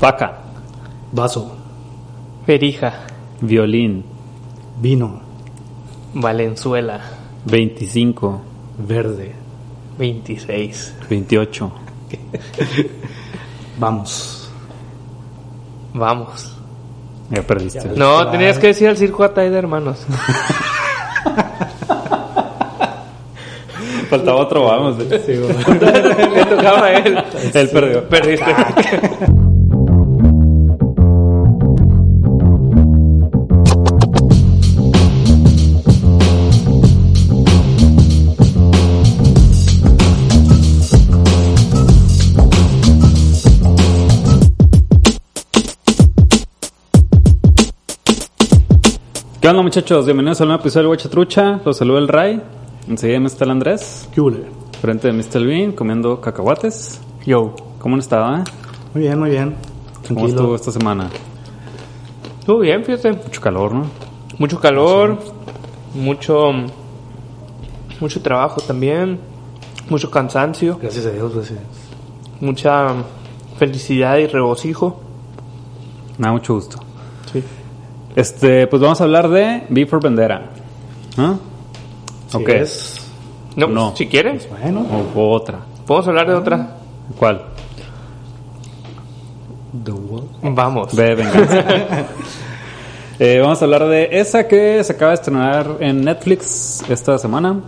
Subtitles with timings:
[0.00, 0.38] Vaca.
[1.12, 1.56] Vaso.
[2.46, 2.92] Perija.
[3.40, 4.04] Violín.
[4.80, 5.20] Vino.
[6.14, 7.00] Valenzuela.
[7.46, 8.42] 25.
[8.78, 9.34] Verde.
[9.98, 10.94] 26.
[11.08, 11.72] 28.
[13.78, 14.50] Vamos.
[15.94, 16.56] Vamos.
[17.30, 17.88] Ya perdiste.
[17.96, 20.04] No, tenías que decir al circo Atay de hermanos.
[24.14, 24.96] Faltaba otro, vamos.
[25.08, 27.18] Le tocaba a él.
[27.52, 28.08] Él perdió.
[28.08, 28.46] Perdiste.
[49.40, 50.04] ¿Qué onda, muchachos?
[50.04, 51.60] Bienvenidos a un nuevo episodio de Huacha Trucha.
[51.64, 52.53] Los saluda el Ray.
[52.88, 54.08] Enseguida me está el Andrés.
[54.14, 54.20] ¿Qué?
[54.80, 55.46] Frente de Mr.
[55.46, 57.00] Bean, comiendo cacahuates.
[57.24, 57.54] Yo.
[57.78, 58.44] ¿Cómo eh?
[58.94, 59.54] Muy bien, muy bien.
[60.08, 61.08] ¿Cómo estuvo esta semana?
[62.40, 63.12] Estuvo bien, fíjate.
[63.12, 63.86] Mucho calor, ¿no?
[64.38, 65.18] Mucho calor,
[65.94, 66.52] mucho
[68.00, 69.18] mucho trabajo también,
[69.88, 71.60] mucho cansancio, Gracias a Dios, gracias.
[72.40, 72.88] mucha
[73.58, 75.00] felicidad y regocijo.
[76.18, 76.78] Me da mucho gusto.
[77.32, 77.42] Sí.
[78.14, 80.50] Este, pues vamos a hablar de V for Vendera.
[81.16, 81.36] ¿Ah?
[82.32, 82.48] Ok.
[82.48, 83.00] es.
[83.56, 83.94] No, No.
[83.96, 85.60] si quieres, Bueno, O, o otra.
[85.86, 86.76] podemos hablar de otra.
[87.18, 87.42] ¿Cuál?
[89.84, 90.24] The Wall.
[90.42, 90.94] Vamos.
[90.94, 91.64] De venganza.
[93.20, 97.60] Eh, vamos a hablar de esa que se acaba de estrenar en Netflix esta semana,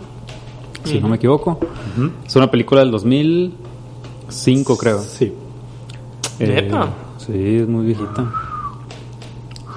[0.83, 1.57] si no me equivoco.
[2.25, 4.99] Es una película del 2005, creo.
[4.99, 5.33] Sí.
[6.39, 6.69] Eh,
[7.25, 8.29] sí, es muy viejita.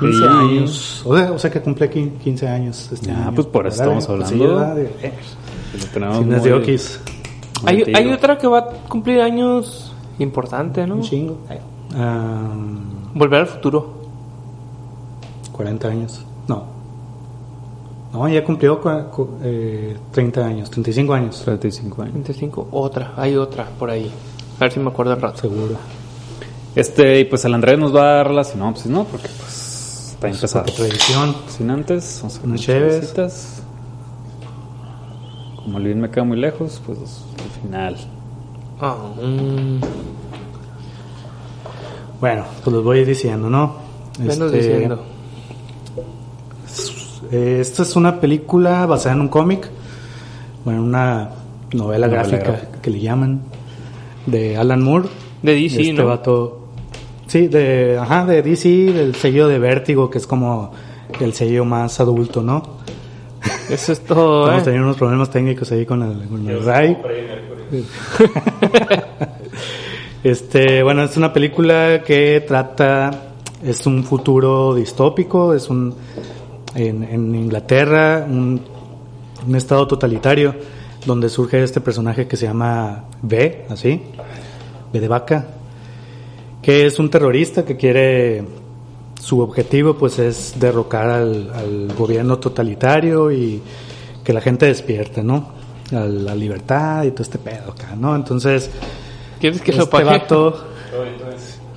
[0.00, 0.24] 15 Sí.
[0.26, 1.02] años.
[1.06, 3.34] O sea, o sea que cumple quin- 15 años este Ah, año.
[3.34, 4.74] pues por eso estamos pues sí, hablando.
[4.74, 5.12] De- eh,
[5.78, 7.00] Lo tenemos Cines de muy- Oquis.
[7.64, 10.96] Hay, hay otra que va a cumplir años importante, ¿no?
[10.96, 11.36] Un chingo.
[11.94, 12.48] Ah,
[13.14, 14.00] Volver al futuro.
[15.52, 16.24] 40 años.
[16.48, 16.64] No.
[18.12, 18.80] No, ya cumplió
[19.42, 21.42] eh, 30 años, 35 años.
[21.44, 22.14] 35 años.
[22.14, 24.10] 25, otra, hay otra por ahí.
[24.56, 25.38] A ver si me acuerdo al rato.
[25.42, 25.74] Seguro.
[26.74, 29.04] Este, y pues el Andrés nos va a dar la sinopsis, ¿no?
[29.04, 29.59] Porque pues
[30.20, 30.64] está empezado.
[30.66, 31.34] Porque tradición.
[31.48, 33.14] Sin antes, vamos a Unas cheves.
[35.64, 37.96] Como el bien me queda muy lejos, pues al final.
[39.22, 39.80] Mm,
[42.20, 43.76] Bueno, pues los voy diciendo, ¿no?
[44.22, 45.02] Este, diciendo.
[47.30, 49.70] eh, esta es una película basada en un cómic,
[50.64, 51.30] bueno, una
[51.72, 52.80] novela, Novela gráfica, gráfica.
[52.82, 53.40] que le llaman,
[54.26, 55.08] de Alan Moore.
[55.42, 56.06] De DC, este ¿no?
[56.08, 56.59] vato,
[57.30, 60.72] sí, de, ajá, de DC, del sello de Vértigo, que es como
[61.20, 62.60] el sello más adulto, ¿no?
[63.70, 64.64] Eso es todo, Estamos ¿eh?
[64.64, 66.98] teniendo unos problemas técnicos ahí con el, con el Ray.
[70.24, 73.12] este, bueno, es una película que trata,
[73.62, 75.94] es un futuro distópico, es un,
[76.74, 78.60] en, en Inglaterra, un,
[79.46, 80.52] un estado totalitario,
[81.06, 84.02] donde surge este personaje que se llama B, así,
[84.92, 85.59] B de vaca,
[86.62, 88.44] que es un terrorista que quiere,
[89.20, 93.60] su objetivo pues es derrocar al, al gobierno totalitario y
[94.24, 95.48] que la gente despierte, ¿no?
[95.92, 98.14] A la libertad y todo este pedo acá, ¿no?
[98.14, 98.70] Entonces,
[99.40, 100.04] ¿Quieres que lo este pague?
[100.04, 100.64] vato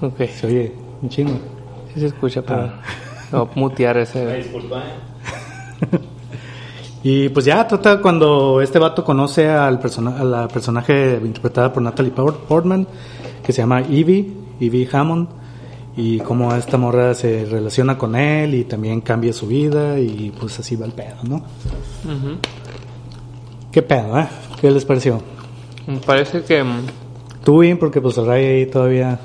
[0.02, 1.34] Ok, se oye un chingo.
[1.94, 2.62] sí se escucha, pero...
[2.64, 2.82] Ah.
[3.32, 4.44] No, mutear ese...
[7.06, 11.84] Y pues ya trata cuando este vato conoce al persona, a la personaje interpretada por
[11.84, 12.88] Natalie Por- Portman,
[13.46, 14.32] que se llama Evie,
[14.68, 15.28] Evie Hammond,
[15.96, 20.60] y cómo esta morra se relaciona con él y también cambia su vida y pues
[20.60, 21.36] así va el pedo, ¿no?
[21.36, 22.38] Ujú.
[23.72, 24.28] ¿Qué pedo, eh?
[24.60, 25.22] ¿Qué les pareció?
[25.88, 26.64] Me parece que...
[26.64, 26.86] mm,
[27.44, 29.20] Tú bien, porque pues el Ray ahí todavía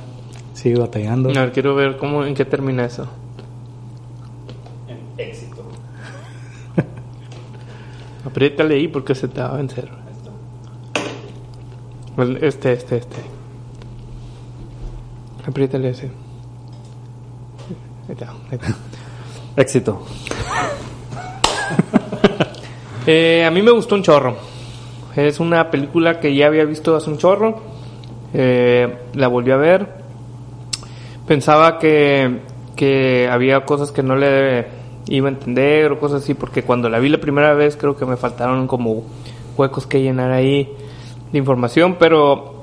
[0.52, 1.30] sigue batallando.
[1.30, 3.06] A ver, quiero ver cómo, en qué termina eso.
[5.16, 5.62] Éxito.
[8.26, 9.88] Apriétale ahí porque se te va a vencer.
[12.40, 13.16] Este, este, este.
[15.48, 16.10] Apriétale ese.
[18.06, 18.76] Ahí está, ahí está.
[19.56, 20.02] Éxito.
[23.10, 24.36] Eh, a mí me gustó un chorro.
[25.16, 27.58] Es una película que ya había visto hace un chorro.
[28.34, 29.88] Eh, la volví a ver.
[31.26, 32.40] pensaba que,
[32.76, 34.66] que había cosas que no le
[35.06, 38.04] iba a entender o cosas así, porque cuando la vi la primera vez creo que
[38.04, 39.04] me faltaron como
[39.56, 40.70] huecos que llenar ahí
[41.32, 42.57] de información, pero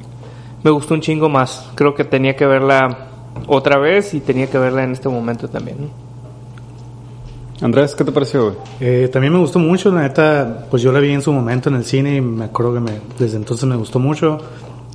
[0.65, 1.69] me gustó un chingo más.
[1.75, 3.07] Creo que tenía que verla
[3.45, 5.77] otra vez y tenía que verla en este momento también.
[5.79, 7.65] ¿no?
[7.65, 8.55] Andrés, ¿qué te pareció?
[8.79, 11.75] Eh, también me gustó mucho, la neta, pues yo la vi en su momento en
[11.75, 14.39] el cine y me acuerdo que me, desde entonces me gustó mucho.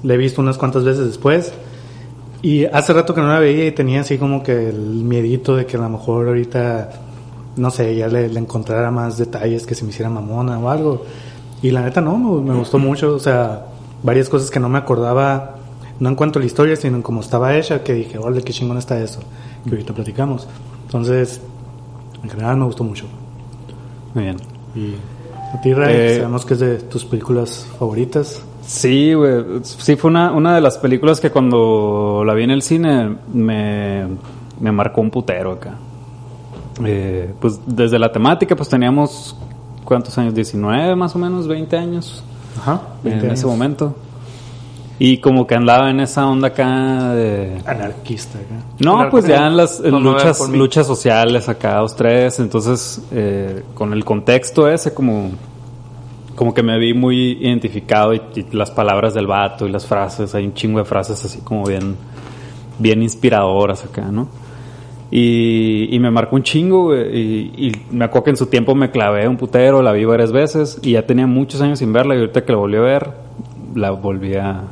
[0.03, 1.53] La he visto unas cuantas veces después.
[2.43, 5.67] Y hace rato que no la veía y tenía así como que el miedito de
[5.67, 6.91] que a lo mejor ahorita,
[7.55, 11.05] no sé, ya le, le encontrara más detalles, que se me hiciera mamona o algo.
[11.63, 13.67] Y la neta no, me, me gustó mucho, o sea,
[14.03, 15.60] varias cosas que no me acordaba,
[16.01, 18.53] no en cuanto a la historia, sino en cómo estaba hecha, que dije, órale, qué
[18.53, 19.21] chingón está eso,
[19.65, 20.49] que ahorita platicamos.
[20.87, 21.41] Entonces,
[22.23, 23.07] en general me gustó mucho.
[24.15, 24.37] Muy bien.
[24.75, 24.95] Y
[25.57, 28.43] a ti, Ray, Eh, sabemos que es de tus películas favoritas.
[28.67, 29.45] Sí, güey.
[29.63, 34.07] Sí, fue una, una de las películas que cuando la vi en el cine me,
[34.61, 35.75] me marcó un putero acá.
[36.85, 39.37] Eh, pues desde la temática, pues teníamos,
[39.85, 40.35] ¿cuántos años?
[40.35, 42.23] 19 más o menos, 20 años
[42.59, 42.81] Ajá.
[43.05, 43.95] en ese momento.
[45.03, 47.57] Y como que andaba en esa onda acá de...
[47.65, 48.39] Anarquista.
[48.39, 48.67] acá.
[48.81, 50.13] No, pues ya en las en No, no,
[50.53, 52.39] luchas, sociales acá, dos, tres.
[52.39, 55.31] Entonces, eh, con el contexto ese, como,
[56.37, 60.35] como que me vi muy identificado y, y las palabras del vato y las frases,
[60.35, 61.97] hay un chingo de frases así como bien,
[62.79, 64.29] bien inspiradoras acá, ¿no?
[65.11, 68.75] Y, y me marcó un chingo, güey, y, y me acuerdo que en su tiempo
[68.75, 72.15] me clavé un putero, la vi varias veces y ya tenía muchos años sin verla
[72.17, 73.11] y ahorita que la volví a ver,
[73.75, 74.65] la volví a,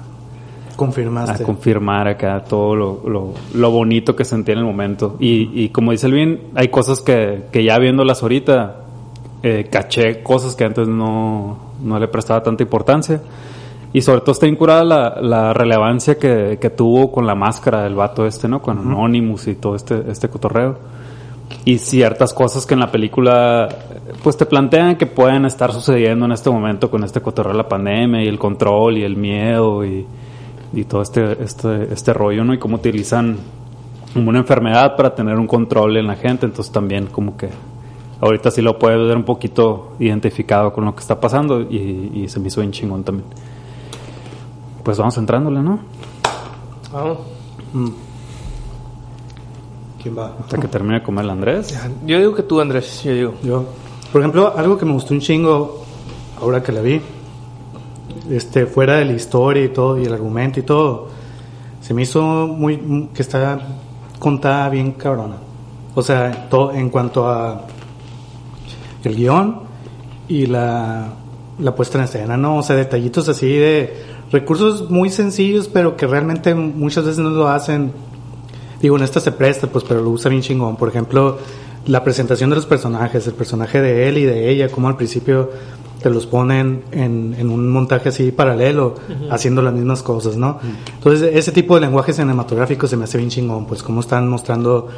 [0.78, 1.42] Confirmaste.
[1.42, 5.16] a confirmar acá todo lo, lo, lo bonito que sentí en el momento.
[5.18, 8.76] Y, y como dice Elvin, hay cosas que, que ya viéndolas ahorita,
[9.42, 13.20] eh, caché cosas que antes no, no le prestaba tanta importancia.
[13.92, 17.96] Y sobre todo está incurada la, la relevancia que, que tuvo con la máscara del
[17.96, 18.62] vato este, ¿no?
[18.62, 20.78] Con Anonymous y todo este, este cotorreo.
[21.64, 23.68] Y ciertas cosas que en la película,
[24.22, 27.68] pues te plantean que pueden estar sucediendo en este momento con este cotorreo de la
[27.68, 30.06] pandemia y el control y el miedo y,
[30.72, 32.54] y todo este, este, este rollo, ¿no?
[32.54, 33.38] Y cómo utilizan
[34.12, 36.46] como una enfermedad para tener un control en la gente.
[36.46, 37.48] Entonces también como que
[38.20, 42.28] ahorita sí lo puedes ver un poquito identificado con lo que está pasando y, y
[42.28, 43.26] se me hizo bien chingón también.
[44.82, 45.80] Pues vamos entrándole, ¿no?
[46.92, 47.18] Vamos.
[50.02, 50.34] ¿Quién va?
[50.40, 51.78] Hasta que termine de comer el Andrés.
[52.06, 53.34] Yo digo que tú, Andrés, yo digo.
[53.42, 53.64] Yo,
[54.12, 55.84] por ejemplo, algo que me gustó un chingo
[56.40, 57.00] ahora que la vi,
[58.30, 61.08] este, fuera de la historia y todo, y el argumento y todo,
[61.80, 63.58] se me hizo muy, que está
[64.18, 65.36] contada bien cabrona.
[65.94, 67.62] O sea, todo, en cuanto a
[69.04, 69.60] el guion
[70.28, 71.08] y la,
[71.58, 72.58] la puesta en escena, ¿no?
[72.58, 77.48] O sea, detallitos así de recursos muy sencillos, pero que realmente muchas veces no lo
[77.48, 77.92] hacen
[78.80, 80.76] Digo, en esta se presta, pues, pero lo usa bien chingón.
[80.76, 81.38] Por ejemplo,
[81.86, 85.50] la presentación de los personajes, el personaje de él y de ella, como al principio
[86.02, 88.94] te los ponen en, en un montaje así paralelo,
[89.30, 90.58] haciendo las mismas cosas, ¿no?
[90.94, 94.88] Entonces, ese tipo de lenguaje cinematográfico se me hace bien chingón, pues, cómo están mostrando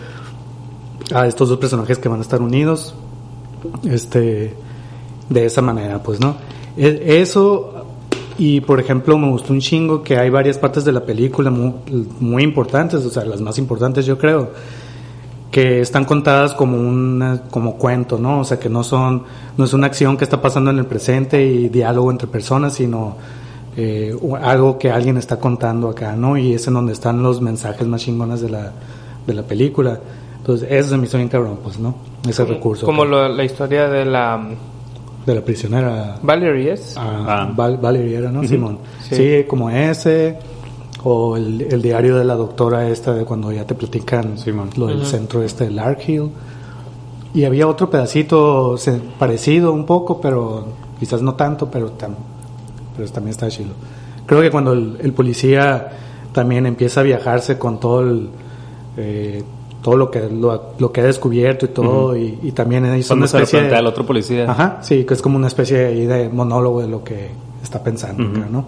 [1.15, 2.95] a estos dos personajes que van a estar unidos,
[3.85, 4.55] este,
[5.29, 6.37] de esa manera, pues, ¿no?
[6.77, 7.85] E- Eso,
[8.39, 11.73] y por ejemplo, me gustó un chingo que hay varias partes de la película muy,
[12.21, 14.51] muy importantes, o sea, las más importantes yo creo,
[15.51, 18.41] que están contadas como una, como cuento, ¿no?
[18.41, 19.25] O sea, que no son,
[19.57, 23.17] no es una acción que está pasando en el presente y diálogo entre personas, sino
[23.77, 26.37] eh, algo que alguien está contando acá, ¿no?
[26.37, 28.73] Y es en donde están los mensajes más chingones de la,
[29.27, 29.99] de la película.
[30.39, 31.95] Entonces, eso se me hizo bien cabrón, pues, ¿no?
[32.29, 32.87] Ese recurso.
[32.87, 34.41] Como lo- la historia de la
[35.27, 36.17] De la prisionera.
[36.23, 36.95] Valerie, ¿es?
[36.97, 37.53] Ah, Ah.
[37.55, 38.43] Val- Valerie era, ¿no?
[38.45, 38.79] Simón.
[39.09, 39.17] Sí.
[39.17, 39.45] Sí.
[39.49, 40.39] como ese.
[41.03, 44.37] O el, el diario de la doctora esta de cuando ya te platican
[44.77, 46.31] lo del centro este de Lark Hill.
[47.33, 50.67] Y había otro pedacito se- parecido un poco, pero
[50.99, 52.15] quizás no tanto, pero, tam-
[52.97, 53.71] pero también está chido.
[54.27, 55.89] Creo que cuando el, el policía
[56.33, 58.29] también empieza a viajarse con todo el...
[58.97, 59.43] eh,
[59.83, 63.23] todo lo que lo, lo que ha descubierto y todo y, y también hizo Cuando
[63.23, 64.51] una se lo especie de, otro policía.
[64.51, 67.31] Ajá, sí, que es como una especie ahí de monólogo de lo que
[67.63, 68.67] está pensando, acá, ¿no?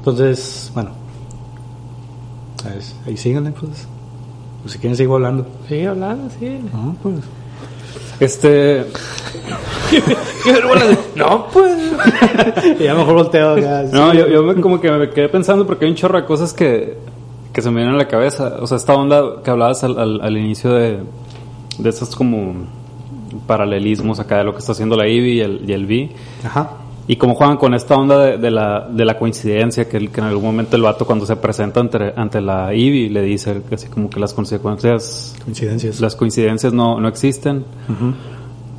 [0.00, 0.90] Entonces, bueno,
[2.64, 3.86] ahí, ahí síganle, pues.
[4.62, 5.46] Pues si quieren sigo hablando.
[5.68, 6.60] Sigue hablando, sí.
[6.72, 7.16] No, pues.
[8.20, 8.84] Este,
[11.16, 11.72] no, pues.
[12.78, 13.84] Y ya mejor volteo acá.
[13.92, 16.52] No, yo, yo me- como que me quedé pensando porque hay un chorro de cosas
[16.52, 16.98] que,
[17.52, 18.56] que se me vienen a la cabeza.
[18.60, 20.98] O sea, esta onda que hablabas al, al, al inicio de,
[21.78, 22.54] de esos como
[23.46, 26.10] paralelismos acá de lo que está haciendo la IBI y el, y el V.
[26.44, 26.70] Ajá.
[27.08, 30.20] Y cómo juegan con esta onda de, de la, de la coincidencia, que, el- que
[30.20, 33.88] en algún momento el vato cuando se presenta ante, ante la Ivy le dice así
[33.88, 36.00] como que las consecuencias, Coincidencias.
[36.00, 37.64] las coincidencias no, no existen.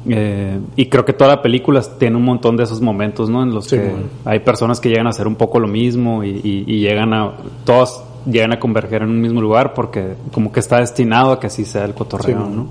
[0.09, 3.43] Eh, y creo que toda la película tiene un montón de esos momentos, ¿no?
[3.43, 4.05] En los Sí, que bueno.
[4.25, 7.33] hay personas que llegan a hacer un poco lo mismo y, y- y llegan a,
[7.65, 11.47] todos llegan a converger en un mismo lugar porque como que está destinado a que
[11.47, 12.51] así sea el cotorreo, Sí.
[12.55, 12.67] ¿no?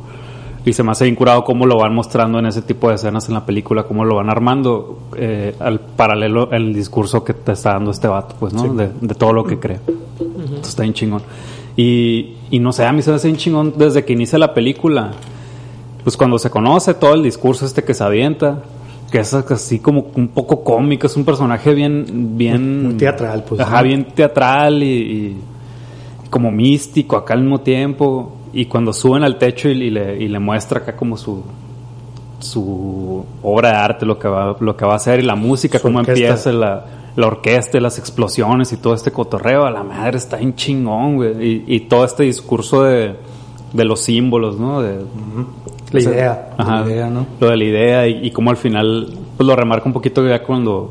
[0.65, 3.35] Y se me hace vinculado cómo lo van mostrando en ese tipo de escenas en
[3.35, 7.91] la película, cómo lo van armando eh, al paralelo el discurso que te está dando
[7.91, 8.63] este vato, pues, ¿no?
[8.63, 8.69] Sí.
[8.77, 9.81] De, de todo lo que cree.
[10.19, 11.23] Entonces está bien chingón.
[11.77, 14.53] Y, y no sé, a mí se me hace bien chingón desde que inicia la
[14.53, 15.13] película.
[16.05, 18.63] Pues cuando se conoce todo el discurso este que se avienta,
[19.11, 22.85] que es así como un poco cómico, es un personaje bien, bien...
[22.85, 23.89] Muy teatral, pues, Ajá, ¿no?
[23.89, 25.37] bien teatral y, y
[26.29, 28.37] como místico acá al mismo tiempo.
[28.53, 31.43] Y cuando suben al techo y, y le, y le muestra acá como su
[32.39, 35.79] su obra de arte, lo que va, lo que va a hacer y la música,
[35.79, 36.21] Su cómo orquesta.
[36.27, 36.85] empieza la,
[37.17, 41.17] la orquesta y las explosiones y todo este cotorreo, a la madre está bien chingón,
[41.17, 41.33] güey.
[41.47, 43.15] Y, y todo este discurso de,
[43.73, 44.81] de los símbolos, ¿no?
[44.81, 45.01] De,
[45.93, 47.27] La o sea, idea, la idea, ¿no?
[47.41, 50.43] Lo de la idea y, y cómo al final, pues lo remarca un poquito ya
[50.43, 50.91] cuando,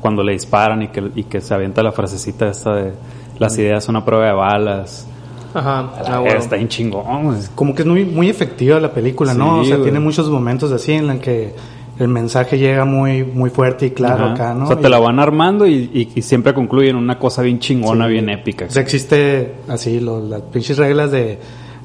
[0.00, 2.92] cuando le disparan y que, y que se avienta la frasecita esta de
[3.38, 5.06] las ideas son a prueba de balas.
[5.54, 5.90] Ajá.
[6.06, 6.38] Ah, bueno.
[6.38, 7.38] Está bien chingón.
[7.54, 9.60] Como que es muy, muy efectiva la película, ¿no?
[9.60, 9.84] O sea, güey.
[9.90, 11.54] tiene muchos momentos así en los que
[11.98, 14.32] el mensaje llega muy, muy fuerte y claro Ajá.
[14.34, 14.64] acá, ¿no?
[14.64, 17.42] O sea, te Y- la van armando y, y- y siempre concluyen en una cosa
[17.42, 18.66] bien chingona, bien épica.
[18.66, 21.38] O sea, existe así lo- las pinches reglas de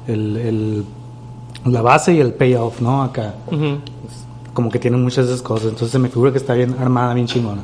[0.06, 0.84] el, el-
[1.66, 3.02] la base y el payoff, ¿no?
[3.02, 3.34] Acá.
[4.54, 5.64] Como que tienen muchas de esas cosas.
[5.66, 7.62] Entonces se me figura que está bien armada, bien chingona.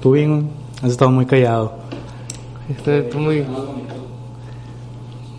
[0.00, 0.48] Tú bien,
[0.82, 1.72] has estado muy callado.
[3.10, 3.44] Tú muy...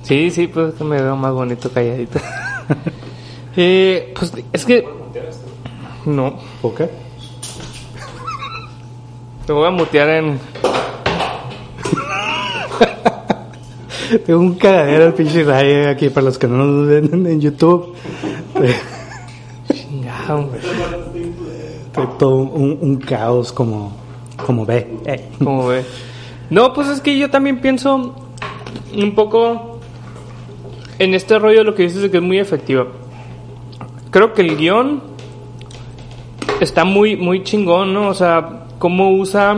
[0.03, 2.19] Sí, sí, pues es que me veo más bonito calladito.
[3.55, 4.85] eh, pues es que...
[6.05, 6.89] No, ¿Por qué?
[9.45, 10.39] te voy a mutear en...
[14.25, 17.95] Tengo un cagadero el pinche Ray aquí para los que no nos ven en, YouTube.
[19.73, 20.59] Chingado, hombre.
[21.91, 23.93] Trae todo un, un caos como,
[24.45, 24.99] como ve.
[25.05, 25.29] Eh.
[25.43, 25.83] ¿Cómo ve?
[26.49, 28.15] No, pues es que yo también pienso
[28.95, 29.72] un poco
[31.03, 32.87] en este rollo lo que dices de que es muy efectiva.
[34.11, 35.01] Creo que el guion
[36.59, 38.09] está muy, muy chingón, ¿no?
[38.09, 39.57] O sea, cómo usa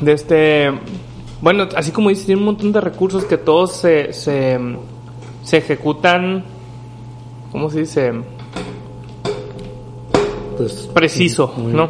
[0.00, 0.72] de este...
[1.40, 4.58] Bueno, así como dices, tiene un montón de recursos que todos se, se,
[5.42, 6.44] se ejecutan,
[7.52, 8.12] ¿cómo se dice?
[10.56, 11.88] Pues, Preciso, muy- ¿no?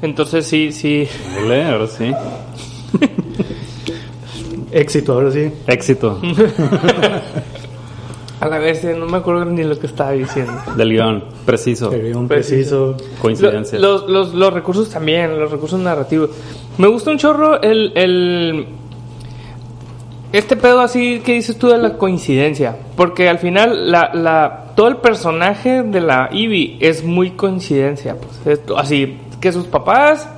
[0.00, 1.06] Entonces sí, sí.
[1.36, 2.12] Dale, ahora sí.
[4.72, 5.50] Éxito, ahora sí.
[5.66, 6.18] Éxito
[8.40, 10.52] A la vez no me acuerdo ni lo que estaba diciendo.
[10.76, 12.96] del guion, preciso, Un Preciso.
[12.96, 12.96] preciso.
[13.20, 13.78] coincidencia.
[13.78, 16.30] Lo- Los, los, los recursos también, los recursos narrativos.
[16.78, 18.66] Me gusta un chorro el, el...
[20.32, 22.76] Este pedo así que dices tú de la coincidencia.
[22.96, 28.16] Porque al final la, la, todo el personaje de la Ivy es muy coincidencia.
[28.16, 30.28] Pues, Esto, así que sus papás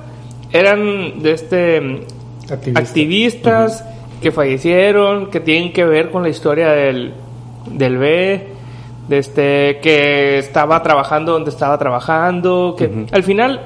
[0.51, 2.05] eran de este
[2.51, 2.79] Activista.
[2.81, 3.83] activistas
[4.25, 7.13] que fallecieron, que tienen que ver con la historia del,
[7.69, 8.47] del B,
[9.07, 13.61] de este, que estaba trabajando donde estaba trabajando, que al final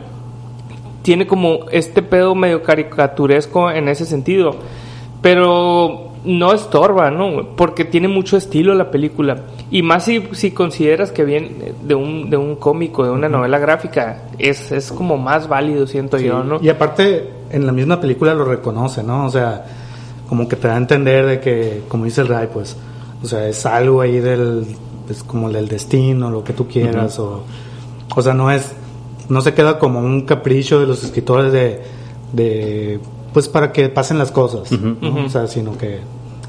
[1.02, 4.54] tiene como este pedo medio caricaturesco en ese sentido,
[5.22, 7.56] pero no estorba, ¿no?
[7.56, 9.38] Porque tiene mucho estilo la película.
[9.72, 13.60] Y más si, si consideras que viene de un, de un cómico, de una novela
[13.60, 16.26] gráfica, es, es como más válido, siento Sí.
[16.26, 16.60] yo, ¿no?
[16.62, 19.26] Y aparte, en la misma película lo reconoce, ¿no?
[19.26, 19.64] O sea,
[20.30, 22.78] como que te da a entender de que, como dice el Ray, pues,
[23.24, 24.66] o sea, es algo ahí del,
[25.10, 27.44] es como del destino, lo que tú quieras, o,
[28.16, 28.72] o sea, no es,
[29.28, 31.82] no se queda como un capricho de los escritores de,
[32.34, 33.00] de
[33.34, 35.26] pues, para que pasen las cosas, ¿no?
[35.26, 36.00] O sea, sino que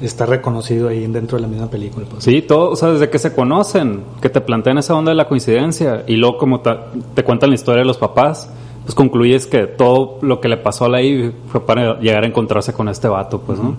[0.00, 2.24] está reconocido ahí dentro de la misma película, pues.
[2.24, 5.28] Sí, todo, o sea, desde que se conocen, que te plantean esa onda de la
[5.28, 8.48] coincidencia y luego como ta- te cuentan la historia de los papás,
[8.84, 12.26] pues concluyes que todo lo que le pasó a la Ivy fue para llegar a
[12.26, 13.76] encontrarse con este vato, pues, ¿no?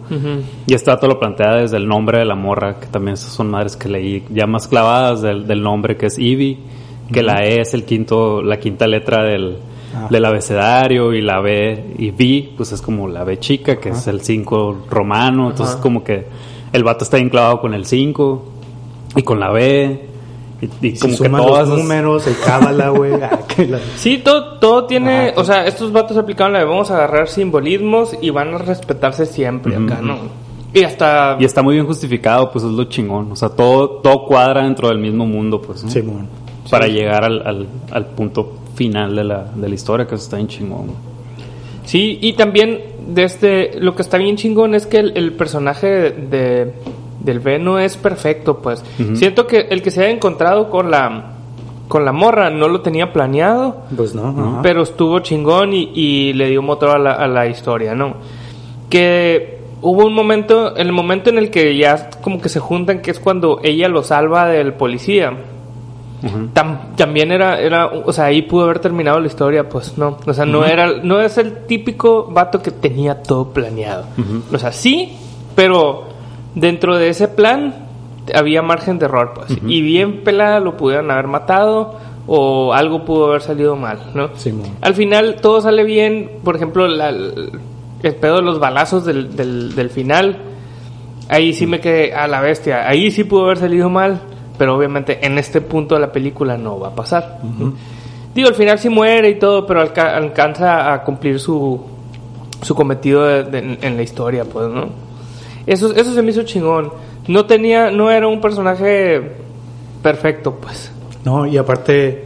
[0.67, 3.75] Y este vato lo plantea desde el nombre de la morra, que también son madres
[3.75, 6.59] que leí ya más clavadas del, del nombre que es Ivy,
[7.11, 9.57] que la E es el quinto, la quinta letra del,
[9.93, 10.07] Ah.
[10.09, 14.07] del abecedario y la B y V, pues es como la B chica, que es
[14.07, 16.27] el 5 romano, entonces como que
[16.71, 18.45] el vato está bien clavado con el 5
[19.17, 20.07] y con la B
[20.61, 23.13] y, y Si como que todas los números, el cábala, güey.
[23.21, 25.41] ah, la- Sí, todo, todo tiene, Ajá.
[25.41, 29.25] o sea, estos vatos aplicaron la de vamos a agarrar simbolismos y van a respetarse
[29.25, 30.17] siempre acá, ¿no?
[30.73, 31.35] Y hasta...
[31.39, 34.87] y está muy bien justificado, pues es lo chingón, o sea, todo todo cuadra dentro
[34.87, 35.89] del mismo mundo, pues, ¿no?
[35.91, 36.27] Simón.
[36.69, 40.47] para llegar al, al, al punto final de la, de la historia que está bien
[40.47, 40.85] chingón.
[40.85, 40.97] güey.
[41.83, 46.71] Sí, y también desde lo que está bien chingón es que el, el personaje de,
[47.23, 48.83] del B no es perfecto, pues.
[49.15, 51.33] Siento que el que se haya encontrado con la
[51.87, 54.31] con la morra no lo tenía planeado, Pues no,
[54.63, 58.13] pero estuvo chingón y, y le dio motor a la, a la historia, ¿no?
[58.89, 63.11] Que hubo un momento, el momento en el que ya como que se juntan, que
[63.11, 65.33] es cuando ella lo salva del policía.
[66.53, 70.33] Tam- también era, era, o sea, ahí pudo haber terminado la historia, pues no, o
[70.33, 74.05] sea, no era, no es el típico vato que tenía todo planeado.
[74.53, 75.17] O sea, sí,
[75.55, 76.03] pero
[76.55, 77.73] dentro de ese plan
[78.35, 79.57] había margen de error, pues.
[79.67, 84.29] Y bien pelada lo pudieron haber matado o algo pudo haber salido mal, ¿no?
[84.35, 84.69] Simón.
[84.81, 89.75] Al final todo sale bien, por ejemplo, la- el pedo de los balazos del, del,
[89.75, 90.37] del final,
[91.29, 94.21] ahí sí me quedé a la bestia, ahí sí pudo haber salido mal,
[94.57, 97.39] pero obviamente en este punto de la película no va a pasar.
[98.33, 101.81] Digo, al final sí muere y todo, pero alca- alcanza a cumplir su,
[102.61, 104.89] su cometido de- de- en la historia, pues, ¿no?
[105.65, 106.91] Eso, eso se me hizo chingón.
[107.27, 109.21] No tenía, no era un personaje
[110.01, 110.91] perfecto, pues.
[111.23, 112.25] No, y aparte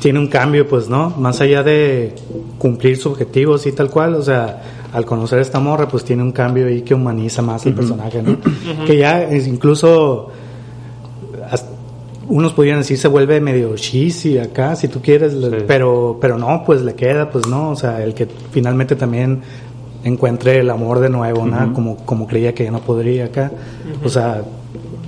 [0.00, 1.10] tiene un cambio, pues, ¿no?
[1.10, 2.14] Más allá de
[2.58, 6.22] cumplir sus objetivos y tal cual, o sea, al conocer a esta morra, pues tiene
[6.22, 8.36] un cambio ahí que humaniza más el personaje, ¿no?
[8.86, 10.30] Que ya es incluso
[12.28, 15.48] unos podrían decir se vuelve medio cheesy acá, si tú quieres, Sí.
[15.66, 19.42] pero pero no, pues le queda, pues no, o sea, el que finalmente también
[20.04, 21.72] encuentre el amor de nuevo, ¿no?
[21.72, 23.50] Como como creía que ya no podría acá.
[24.04, 24.42] O sea,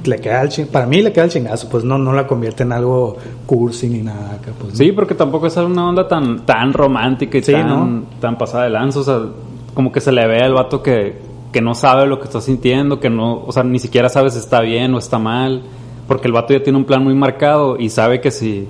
[0.05, 2.63] le queda el ching- para mí le queda el chingazo, pues no no la convierte
[2.63, 3.17] en algo
[3.47, 4.73] cursi ni nada acá, pues.
[4.73, 4.77] ¿no?
[4.77, 8.03] Sí, porque tampoco es una onda tan, tan romántica y Sí, tan, ¿no?
[8.21, 9.01] tan pasada de lanza.
[9.01, 9.21] O sea,
[9.75, 11.19] como que se le ve al vato que,
[11.53, 14.39] que no sabe lo que está sintiendo, que no, o sea, ni siquiera sabe si
[14.39, 15.63] está bien o está mal.
[16.07, 18.67] Porque el vato ya tiene un plan muy marcado y sabe que si,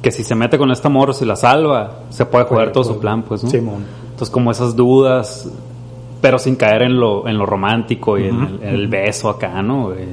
[0.00, 3.00] que si se mete con esta morra, si la salva, se puede joder todo su
[3.00, 3.50] plan, pues, ¿no?
[3.50, 3.84] Simón.
[4.22, 5.50] Entonces, como esas dudas,
[6.20, 9.60] pero sin caer en lo, en lo romántico y en, el, en el beso acá,
[9.64, 9.92] ¿no?
[9.94, 10.06] Eh,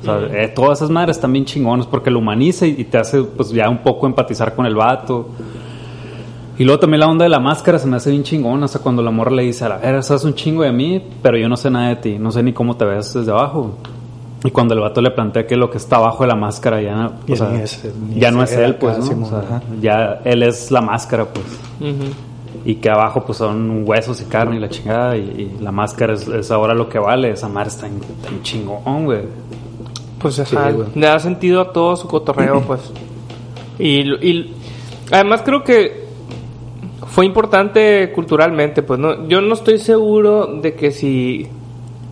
[0.00, 2.96] o sea, eh, todas esas madres están bien chingonas porque lo humaniza y, y te
[2.96, 5.28] hace, pues, ya un poco empatizar con el vato.
[6.56, 8.64] Y luego también la onda de la máscara se me hace bien chingona.
[8.64, 11.02] O sea, cuando la morra le dice, a la ver, sabes un chingo de mí,
[11.20, 12.16] pero yo no sé nada de ti.
[12.18, 13.72] No sé ni cómo te ves desde abajo.
[14.44, 16.94] Y cuando el vato le plantea que lo que está abajo de la máscara ya,
[16.94, 17.84] no- o Ya sea, es-
[18.32, 19.04] no es él pues, ¿no?
[19.04, 19.62] Simón, O sea, ajá.
[19.82, 21.44] ya él es la máscara, pues
[21.80, 22.10] Ujú.
[22.64, 25.20] Y que abajo pues son huesos y carne y la chingada y,
[25.58, 29.04] y la máscara es, es ahora lo que vale esa madre está en, en chingón
[29.04, 29.22] güey
[30.18, 30.88] Pues ajá, güey.
[30.94, 32.80] le da sentido a todo su cotorreo, pues.
[33.78, 34.54] Y, y
[35.12, 36.06] además creo que
[37.06, 41.46] fue importante culturalmente, pues no, yo no estoy seguro de que si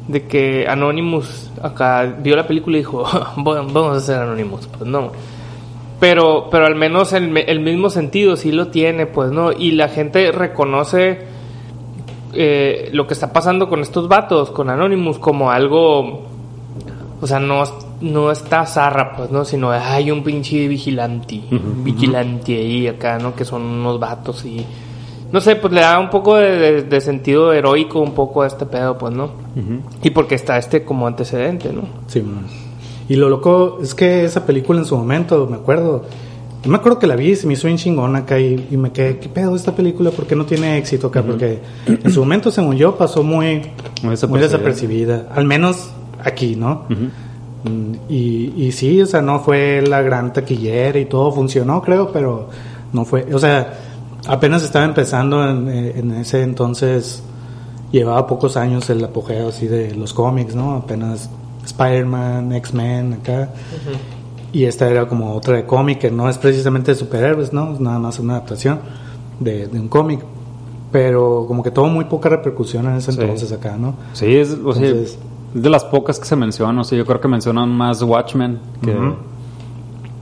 [0.06, 3.04] de que Anonymous acá vio la película y dijo
[3.38, 5.10] "Bueno, vamos a hacer Anonymous, pues no.
[6.00, 9.52] Pero, pero al menos el, el mismo sentido sí lo tiene, pues no.
[9.52, 11.20] Y la gente reconoce
[12.32, 16.22] eh, lo que está pasando con estos vatos, con Anonymous, como algo
[17.20, 17.62] o sea, no,
[18.02, 19.44] no está zarra, pues, ¿no?
[19.46, 21.40] Sino hay un pinche vigilante,
[21.82, 23.34] vigilante ahí acá, ¿no?
[23.34, 24.64] Que son unos vatos y...
[25.32, 28.46] No sé, pues le da un poco de, de- de sentido heroico un poco a
[28.46, 29.30] este pedo, pues, ¿no?
[30.02, 31.82] Y porque está este como antecedente, ¿no?
[32.08, 32.44] Sí, man.
[33.08, 36.04] Y lo loco es que esa película en su momento, me acuerdo,
[36.62, 38.76] yo me acuerdo que la vi y se me hizo bien chingona acá y, y
[38.76, 40.10] me quedé, ¿qué pedo esta película?
[40.10, 41.22] ¿Por qué no tiene éxito acá?
[41.22, 43.62] Porque en su momento, según yo, pasó muy,
[44.02, 45.28] Muy muy desapercibida.
[45.34, 45.90] Al menos
[46.22, 46.86] aquí, ¿no?
[47.64, 52.10] Mm, y, y sí, o sea, no fue la gran taquillera y todo funcionó, creo,
[52.12, 52.48] pero
[52.92, 53.74] no fue, o sea,
[54.26, 57.22] apenas estaba empezando en, en ese entonces,
[57.92, 60.74] llevaba pocos años el apogeo así de los cómics, ¿no?
[60.74, 61.28] Apenas
[61.64, 63.50] Spider-Man, X-Men, acá.
[64.52, 67.72] Y esta era como otra de cómic, que no es precisamente de superhéroes, ¿no?
[67.72, 68.80] Es nada más una adaptación
[69.40, 70.20] de, de un cómic.
[70.92, 73.20] Pero como que tuvo muy poca repercusión en ese Sí.
[73.20, 73.94] entonces acá, ¿no?
[74.12, 75.18] sí es, o sea, Entonces-
[75.54, 78.58] es de las pocas que se mencionan o sea, yo creo que mencionan más Watchmen
[78.82, 79.14] que,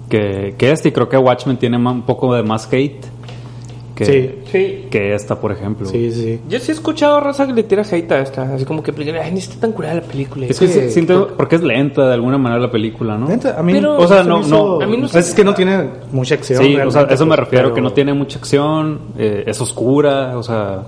[0.08, 3.04] que, que este y creo que Watchmen tiene un poco de más hate
[3.94, 4.30] que, Sí.
[4.50, 4.84] Sí.
[4.90, 6.40] que esta por ejemplo Sí, sí.
[6.48, 8.54] Yo sí he escuchado a raza que le tira hate a esta.
[8.54, 10.46] Así como que, ay, ni está tan curada la película.
[10.46, 13.26] es que siento porque es lenta de alguna manera la película ¿no?
[13.28, 15.44] Neta, A mí, Pero- o sea, no- hizo- no, a mí no se- es que
[15.44, 16.62] no tiene mucha acción.
[16.62, 19.60] Sí, o sea, eso me pues, refiero, pero- que no tiene mucha acción, eh, es
[19.60, 20.82] oscura, o sea...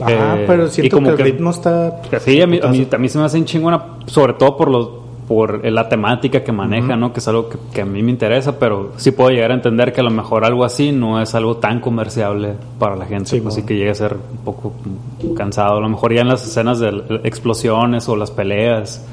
[0.00, 2.00] Ah, eh, pero y siento como que el ritmo está.
[2.20, 4.88] Sí, a mí, a, mí, a mí se me hace chingona, sobre todo por los
[5.28, 7.12] por eh, la temática que maneja, ¿no?
[7.12, 9.92] Que es algo que, que a mí me interesa, pero sí puedo llegar a entender
[9.92, 13.40] que a lo mejor algo así no es algo tan comerciable para la gente, Sí,
[13.40, 14.72] pues que llegue a ser un poco
[15.36, 15.76] cansado.
[15.76, 19.06] A lo mejor ya en las escenas de explosiones o las peleas,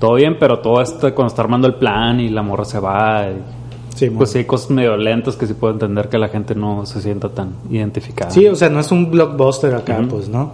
[0.00, 3.28] todo bien, pero todo esto cuando está armando el plan y la morra se va,
[3.28, 3.64] y
[3.94, 6.84] Sí, pues sí hay cosas medio lentas que sí puedo entender que la gente no
[6.84, 8.30] se sienta tan identificada.
[8.30, 10.52] Sí, o sea, no es un blockbuster acá, pues, ¿no?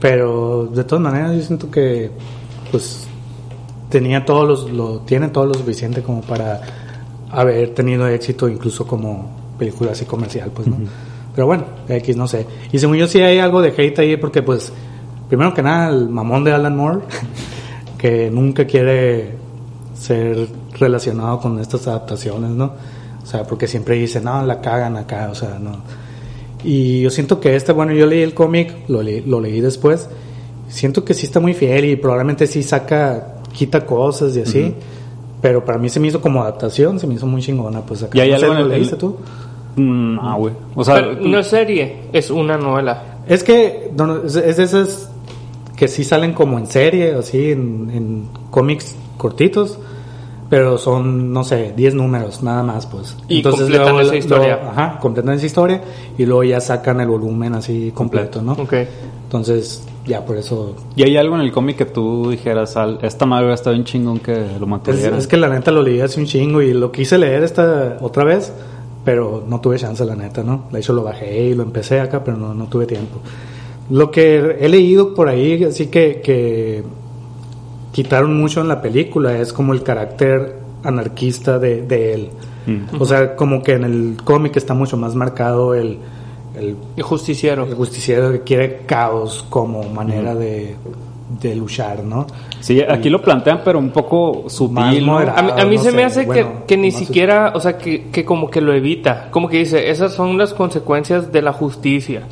[0.00, 2.10] Pero de todas maneras yo siento que,
[2.72, 3.06] pues,
[3.94, 6.60] tenía todos los, lo, tiene todo lo suficiente como para
[7.30, 10.76] haber tenido éxito incluso como película así comercial, pues, ¿no?
[11.32, 12.44] Pero bueno, X, no sé.
[12.72, 14.72] Y según yo sí hay algo de hate ahí porque, pues,
[15.28, 17.02] primero que nada, el mamón de Alan Moore,
[17.98, 19.30] que nunca quiere
[19.96, 22.72] ser relacionado con estas adaptaciones, ¿no?
[23.22, 25.76] O sea, porque siempre dice, no, la cagan acá, o sea, no.
[26.64, 30.08] Y yo siento que este, bueno, yo leí el cómic, lo, leí- lo leí después,
[30.68, 34.74] siento que sí está muy fiel y probablemente sí saca, quita cosas y así,
[35.40, 38.18] pero para mí se me hizo como adaptación, se me hizo muy chingona, pues acá.
[38.18, 39.16] ¿Y hay No sé, algo en ¿lo el- leíste el- tú?
[39.76, 40.54] Mm, No, güey.
[40.74, 43.18] O sea, Pero no es serie, es una novela.
[43.26, 45.10] Es que no, no, es es de esas
[45.76, 49.78] que sí salen como en serie, así, en, en cómics cortitos,
[50.48, 53.16] pero son, no sé, 10 números, nada más, pues.
[53.28, 54.60] Y completan esa historia.
[54.70, 55.80] ajá, completan esa historia
[56.16, 58.52] y luego ya sacan el volumen así completo, ¿no?
[58.52, 58.74] Ok.
[59.24, 60.74] Entonces, ya por eso...
[60.96, 64.20] ¿Y hay algo en el cómic que tú dijeras, Al, esta madre está bien chingón
[64.20, 65.18] que lo Es, mantuvieran?
[65.18, 68.24] es que la neta lo leí hace un chingo y lo quise leer esta otra
[68.24, 68.52] vez,
[69.04, 70.64] pero no tuve chance, la neta, ¿no?
[70.70, 73.18] De hecho lo bajé y lo empecé acá, pero no, no tuve tiempo.
[73.90, 76.82] Lo que he leído por ahí, así que, que
[77.92, 82.28] quitaron mucho en la película, es como el carácter anarquista de, de él.
[82.66, 83.00] Mm.
[83.00, 85.98] O sea, como que en el cómic está mucho más marcado el,
[86.56, 87.64] el, justiciero.
[87.64, 90.76] el justiciero que quiere caos como manera de,
[91.40, 92.26] de luchar, ¿no?
[92.60, 94.78] Sí, aquí lo plantean, pero un poco sutil.
[94.78, 97.60] A mí, a mí no se sé, me hace bueno, que, que ni siquiera, o
[97.60, 99.28] sea, que, que como que lo evita.
[99.30, 102.22] Como que dice, esas son las consecuencias de la justicia.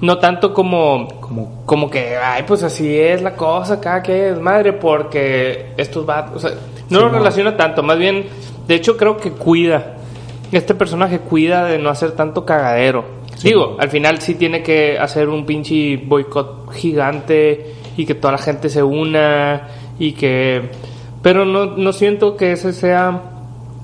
[0.00, 4.40] No tanto como, Como- como que, ay, pues así es la cosa, cada que es
[4.40, 6.52] madre, porque estos va, o sea,
[6.88, 7.18] no lo no.
[7.18, 7.82] relaciona tanto.
[7.82, 8.24] Más bien,
[8.66, 9.92] de hecho, creo que cuida.
[10.52, 13.04] Este personaje cuida de no hacer tanto cagadero.
[13.42, 18.38] Digo, al final sí tiene que hacer un pinche boicot gigante y que toda la
[18.38, 19.68] gente se una
[19.98, 20.70] y que...
[21.22, 23.22] Pero no, no siento que ese sea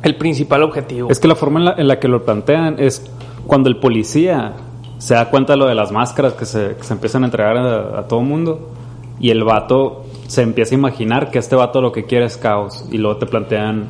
[0.02, 1.10] el principal objetivo.
[1.10, 3.10] Es que la forma en la, en la que lo plantean es
[3.46, 4.54] cuando el policía
[4.98, 7.56] se da cuenta de lo de las máscaras que se, que se empiezan a entregar
[7.56, 8.70] a, a todo mundo
[9.20, 12.86] y el vato se empieza a imaginar que este vato lo que quiere es caos
[12.90, 13.88] y luego te plantean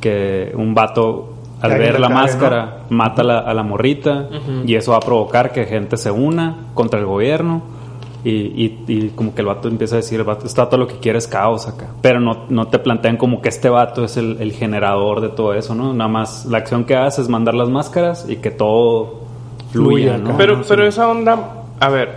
[0.00, 4.28] que un vato al ver la máscara mata a la, a la morrita
[4.64, 7.62] y eso va a provocar que gente se una contra el gobierno
[8.24, 10.86] y, y- y como que el vato empieza a decir, el vato, este vato lo
[10.88, 11.86] que quiere es caos acá.
[12.02, 15.54] Pero no, no te plantean como que este vato es el, el generador de todo
[15.54, 15.94] eso, ¿no?
[15.94, 19.20] Nada más la acción que hace es mandar las máscaras y que todo
[19.70, 20.36] fluya, Fluya ¿no?
[20.36, 20.88] pero, no, pero sí.
[20.88, 22.16] esa onda, a ver,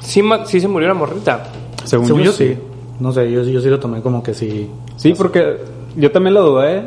[0.00, 1.44] sí, sí se murió la morrita.
[1.84, 2.56] Según, Según yo, yo sí.
[3.00, 4.68] No sé, yo, yo sí lo tomé como que sí.
[4.96, 5.56] Sí, porque
[5.96, 6.82] yo también lo dudé,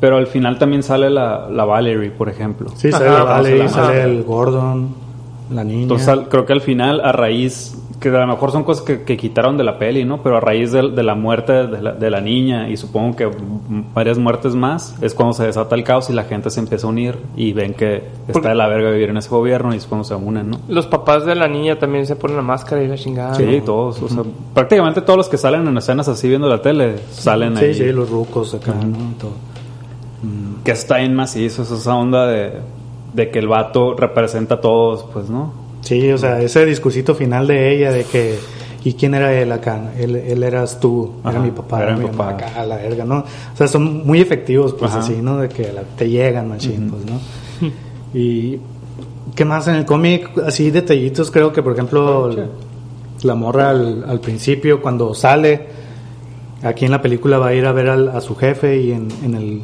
[0.00, 2.70] pero al final también sale la, la Valerie, por ejemplo.
[2.76, 4.88] Sí, Ajá, sale la Valerie, vamos a sale la- el Gordon,
[5.52, 5.82] la niña.
[5.82, 9.02] Entonces al- creo que al final, a raíz, que a lo mejor son cosas que,
[9.02, 10.22] que quitaron de la peli, ¿no?
[10.22, 13.28] Pero a raíz de, de la muerte de la, de la niña y supongo que
[13.92, 16.90] varias muertes más, es cuando se desata el caos y la gente se empieza a
[16.90, 20.04] unir y ven que está de la verga vivir en ese gobierno y es cuando
[20.04, 20.60] se unen, ¿no?
[20.68, 23.34] Los papás de la niña también se ponen la máscara y la chingada.
[23.34, 23.64] Sí, ¿no?
[23.64, 24.22] todos, o sea,
[24.54, 27.74] prácticamente todos los que salen en escenas así viendo la tele salen sí, ahí.
[27.74, 28.96] sí, los rucos acá, ¿no?
[29.18, 29.32] Todo.
[30.64, 32.52] Que está bien macizo, es esa onda de,
[33.14, 35.52] de que el vato representa a todos, pues, ¿no?
[35.82, 38.36] Sí, o sea, ese discursito final de ella de que
[38.84, 39.92] ¿y quién era él acá?
[39.98, 42.30] Él, él eras tú, era mi papá, era mi papá.
[42.30, 43.18] acá, la verga, ¿no?
[43.18, 45.00] O sea, son muy efectivos, pues Ajá.
[45.00, 45.38] así, ¿no?
[45.38, 47.20] De que la- te llegan, machín, pues, ¿no?
[48.12, 48.58] Y
[49.34, 50.30] ¿qué más en el cómic?
[50.44, 52.30] Así detallitos, creo que, por ejemplo,
[53.22, 55.66] la morra al, al principio, cuando sale,
[56.62, 59.08] aquí en la película va a ir a ver al- a su jefe y en,
[59.24, 59.62] en el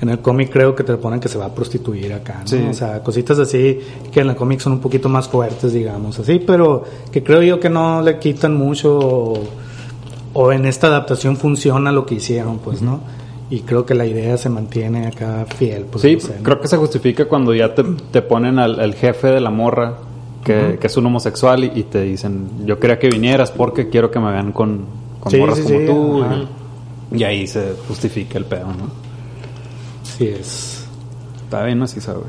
[0.00, 2.46] en el cómic creo que te ponen que se va a prostituir acá, ¿no?
[2.48, 2.66] Sí.
[2.68, 3.78] O sea, cositas así
[4.12, 7.60] que en el cómic son un poquito más fuertes, digamos, así, pero que creo yo
[7.60, 9.44] que no le quitan mucho o,
[10.32, 13.00] o en esta adaptación funciona lo que hicieron, pues, ¿no?
[13.50, 16.02] Y creo que la idea se mantiene acá fiel, pues.
[16.02, 16.42] Sí, no sé, ¿no?
[16.42, 19.94] creo que se justifica cuando ya te, te ponen al, al jefe de la morra,
[20.44, 24.10] que, que es un homosexual, y, y te dicen, yo quería que vinieras porque quiero
[24.10, 24.86] que me vean con,
[25.20, 26.24] con Sí, morras sí, como tú.
[27.12, 29.03] Y, y ahí se justifica el pedo, ¿no?
[30.16, 30.86] Sí es.
[31.44, 32.22] Está bien, así sabe.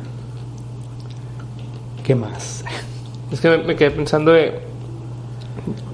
[2.04, 2.64] ¿Qué más?
[3.32, 4.60] Es que me, quedé pensando de...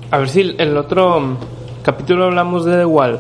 [0.10, 1.38] A ver si el otro
[1.84, 3.20] capítulo hablamos de The Wall.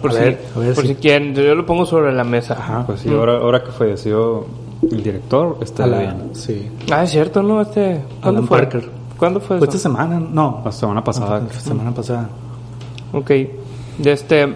[0.00, 2.24] Por, A si, ver, a ver por si- si quieren, yo lo pongo sobre la
[2.24, 2.54] mesa.
[2.54, 2.86] Ajá.
[2.86, 4.46] Pues sí, ahora, ahora que falleció
[4.90, 6.30] el director, está bien.
[6.32, 6.70] Sí.
[6.90, 7.60] Ah, es cierto, ¿no?
[7.60, 8.58] Este, ¿Cuándo Alan fue?
[8.58, 8.90] Parker.
[9.18, 9.64] ¿Cuándo fue eso?
[9.66, 10.62] esta semana, no.
[10.64, 11.40] La semana pasada.
[11.40, 12.28] La semana pasada.
[13.12, 13.30] Ok.
[13.98, 14.54] De este...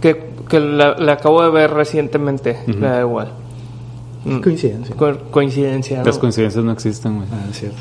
[0.00, 3.28] ¿qué, que la, la acabo de ver recientemente, la de igual.
[4.24, 4.96] Mm, Coincidencia.
[4.96, 6.04] co- coincidencia, ¿no?
[6.04, 7.28] Las coincidencias no existen, güey.
[7.32, 7.78] Ah, es cierto.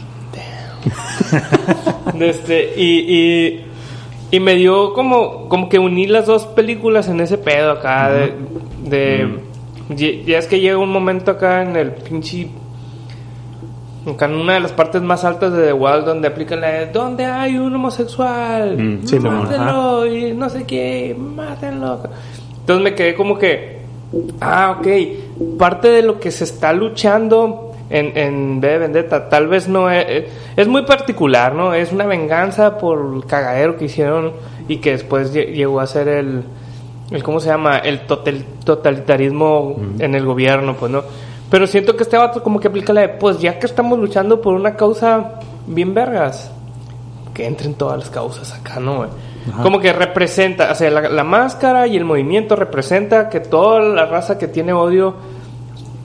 [2.20, 3.66] Este, y, y,
[4.32, 8.34] y me dio como, como que uní las dos películas en ese pedo acá de...
[8.86, 9.40] de-
[9.90, 12.50] ya- Ya es que llega un momento acá en el pinche...
[14.06, 16.86] Acá en una de las partes más altas de The Wild donde aplican la de
[16.92, 18.78] ¿Dónde hay un homosexual?
[18.78, 22.02] Mm, sí, mátenlo y no sé qué, mátenlo.
[22.64, 23.80] Entonces me quedé como que,
[24.40, 24.88] ah, ok,
[25.60, 29.90] parte de lo que se está luchando en, en V de Vendetta tal vez no
[29.92, 31.74] es, es muy particular, ¿no?
[31.74, 34.32] Es una venganza por el cagadero que hicieron
[34.68, 36.44] y que después lle- llegó a ser el,
[37.12, 37.78] el ¿cómo se llama?
[37.80, 41.04] El total- totalitarismo en el gobierno, pues, ¿no?
[41.50, 44.42] Pero siento que este vato como que aplica la de, pues ya que estamos luchando
[44.42, 46.50] por una causa bien vergas,
[47.34, 48.98] que entren todas las causas acá, ¿no?
[48.98, 49.10] güey?
[49.62, 54.06] Como que representa, o sea, la, la máscara y el movimiento representa que toda la
[54.06, 55.16] raza que tiene odio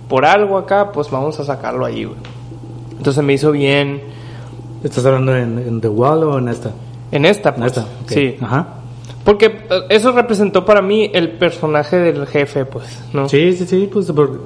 [0.08, 2.16] por algo acá, pues vamos a sacarlo ahí, güey.
[2.96, 4.02] Entonces me hizo bien
[4.82, 6.70] ¿Estás hablando en, en The Wall o en esta?
[7.10, 7.66] en esta, En pues.
[7.76, 7.80] esta.
[7.82, 8.08] ok.
[8.08, 8.36] Sí.
[8.40, 8.66] Ajá.
[9.24, 13.28] Porque eh, eso representó para mí el personaje del jefe, pues, ¿no?
[13.28, 14.40] Sí, sí, sí, pues por-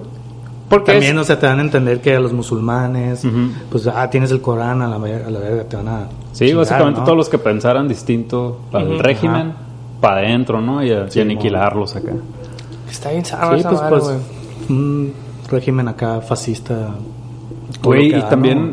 [0.68, 3.27] Porque también, es- o sea, te dan a entender que a los musulmanes,
[3.70, 6.07] pues, ah, tienes el Corán a la, ver- a la verga, te van a...
[6.33, 7.05] Sí, chingar, básicamente ¿no?
[7.05, 9.53] todos los que pensaran distinto al régimen,
[10.01, 10.83] para adentro, ¿no?
[10.83, 12.12] Y, a- y aniquilarlos acá.
[12.90, 14.18] está bien zarra Sí, pues, madre, pues,
[14.70, 15.12] un
[15.51, 16.94] régimen acá fascista.
[17.83, 18.66] Güey, y da, también,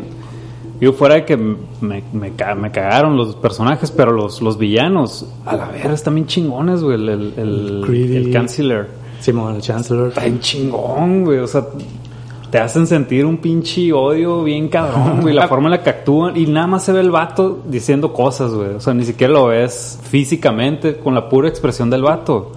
[0.80, 5.56] yo fuera de que me, me, me cagaron los personajes, pero los, los villanos, a
[5.56, 6.94] la verga, están bien chingones, güey.
[6.96, 8.16] El, el, el, Greedy.
[8.16, 8.99] el Canciller.
[9.20, 10.08] Simón, el Chancellor.
[10.08, 11.38] Está bien chingón, güey.
[11.38, 11.64] O sea,
[12.50, 15.34] te hacen sentir un pinche odio bien cabrón, güey.
[15.34, 16.36] La forma en la que actúan.
[16.36, 18.70] Y nada más se ve el vato diciendo cosas, güey.
[18.70, 22.52] O sea, ni siquiera lo ves físicamente con la pura expresión del vato.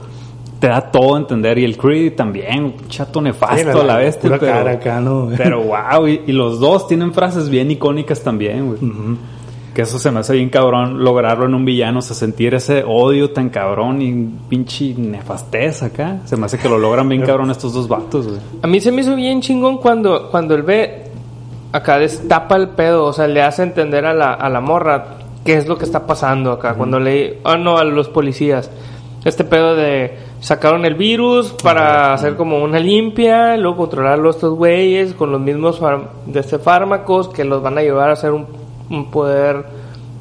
[0.60, 1.58] Te da todo a entender.
[1.58, 4.30] Y el Creed también, un chato nefasto a la bestia.
[4.30, 5.30] pura pero, cara acá, ¿no?
[5.36, 8.80] pero wow, y, y los dos tienen frases bien icónicas también, güey.
[9.74, 12.84] Que eso se me hace bien cabrón lograrlo en un villano, o sea, sentir ese
[12.86, 14.14] odio tan cabrón y
[14.48, 16.20] pinche nefastez acá.
[16.26, 18.40] Se me hace que lo logran bien cabrón estos dos vatos, güey.
[18.62, 21.08] A mí se me hizo bien chingón cuando, cuando él ve
[21.72, 25.58] acá destapa el pedo, o sea, le hace entender a la, a la morra qué
[25.58, 26.76] es lo que está pasando acá.
[26.76, 27.40] Cuando le.
[27.44, 28.70] Ah, no, a los policías.
[29.26, 30.18] Este pedo de.
[30.40, 35.40] Sacaron el virus para hacer como una limpia, luego controlarlo a estos güeyes con los
[35.40, 35.80] mismos
[36.26, 38.46] de este fármacos que los van a llevar a ser un,
[38.89, 39.65] un poder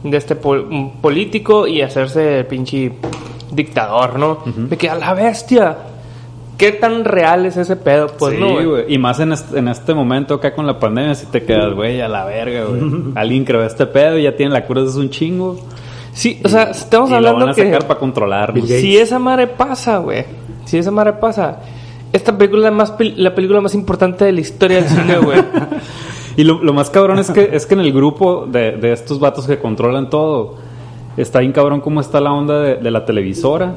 [0.04, 2.92] de este pol- político y hacerse pinche
[3.50, 4.38] dictador, ¿no?
[4.46, 5.76] De que a la bestia.
[6.58, 8.06] ¿Qué tan real es ese pedo?
[8.18, 8.84] Pues sí, no, güey.
[8.94, 12.00] Y más en este, en este momento acá con la pandemia, si te quedas, güey,
[12.00, 12.80] a la verga, güey.
[13.16, 15.58] Alguien creó este pedo y ya tiene la cura de un chingo.
[16.12, 18.68] Sí, o sea, estamos y lo hablando van a que sacar para controlarnos.
[18.68, 20.24] Bill si esa madre pasa, güey,
[20.64, 21.60] si esa madre pasa,
[22.12, 25.38] esta película es la película más importante de la historia del cine, güey.
[26.36, 29.20] Y lo, lo más cabrón es que, es que en el grupo de, de estos
[29.20, 30.56] vatos que controlan todo,
[31.16, 33.74] está bien cabrón cómo está la onda de, de la televisora.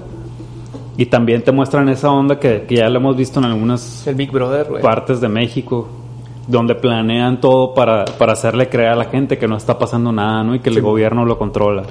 [0.98, 4.15] Y también te muestran esa onda que, que ya lo hemos visto en algunas El
[4.15, 4.82] Big Brother, güey.
[4.82, 5.89] partes de México,
[6.48, 10.44] donde planean todo para, para hacerle creer a la gente que no está pasando nada,
[10.44, 10.56] ¿no?
[10.56, 11.84] Y que el gobierno lo controla.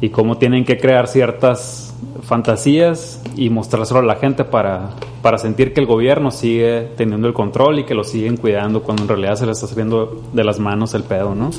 [0.00, 1.89] Y cómo tienen que crear ciertas
[2.22, 4.90] fantasías y mostrárselo a la gente para,
[5.22, 9.02] para sentir que el gobierno sigue teniendo el control y que lo siguen cuidando cuando
[9.02, 11.50] en realidad se le está saliendo de las manos el pedo, ¿no?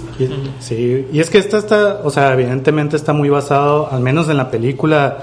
[0.60, 4.38] Sí, y es que esta está, o sea, evidentemente está muy basado, al menos en
[4.38, 5.20] la película,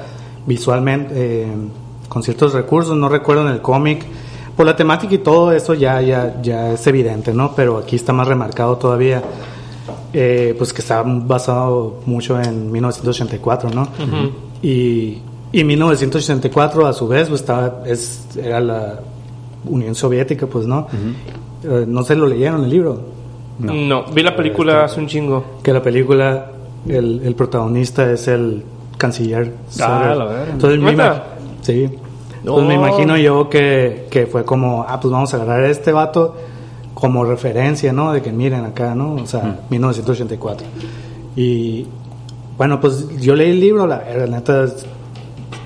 [0.46, 1.46] visualmente, eh,
[2.08, 4.04] con ciertos recursos, no recuerdo en el cómic,
[4.56, 7.54] por la temática y todo eso ya, ya, ya es evidente, ¿no?
[7.54, 9.22] Pero aquí está más remarcado todavía,
[10.12, 13.88] eh, pues que está basado mucho en 1984, ¿no?
[14.62, 15.18] Y,
[15.52, 19.00] y 1984 a su vez pues, estaba, es, era la
[19.64, 20.86] Unión Soviética, pues, ¿no?
[21.64, 23.00] Eh, no se lo leyeron el libro
[23.58, 24.04] No.
[24.12, 25.44] vi la película hace un chingo.
[25.62, 26.52] que la película
[26.88, 28.62] el, el protagonista es el
[28.96, 29.52] canciller.
[29.80, 30.44] Ah, la.
[30.52, 30.96] Entonces, me,
[31.62, 31.84] sí.
[32.40, 32.86] Entonces me No.
[32.86, 36.36] imagino yo que, que fue como, ah, pues vamos a agarrar a este vato
[36.94, 38.12] como referencia, ¿no?
[38.12, 39.14] De que miren acá, ¿no?
[39.14, 40.66] O sea, 1984.
[41.36, 41.86] Y
[42.58, 44.66] bueno, pues yo leí el libro, la, la neta,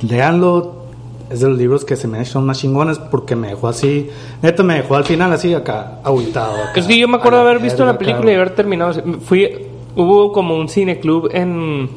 [0.09, 0.83] leanlo.
[1.31, 4.11] Es de los libros que se me son más chingones porque me dejó así,
[4.43, 6.57] neta me dejó al final así acá, aguitado.
[6.77, 8.93] Es que yo me acuerdo de haber visto la película y haber terminado.
[9.23, 9.49] Fui,
[9.97, 11.89] hubo como un cineclub en,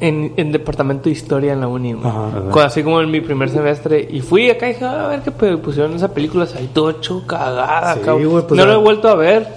[0.00, 1.92] en, en departamento de historia en la uni.
[2.04, 2.66] Ajá.
[2.66, 4.06] Así como en mi primer semestre.
[4.10, 6.90] Y fui acá y dije, "Ah, a ver qué pedo", pusieron esa película, ahí todo
[6.90, 9.48] hecho cagada, Sí, pues, no lo he vuelto a ver,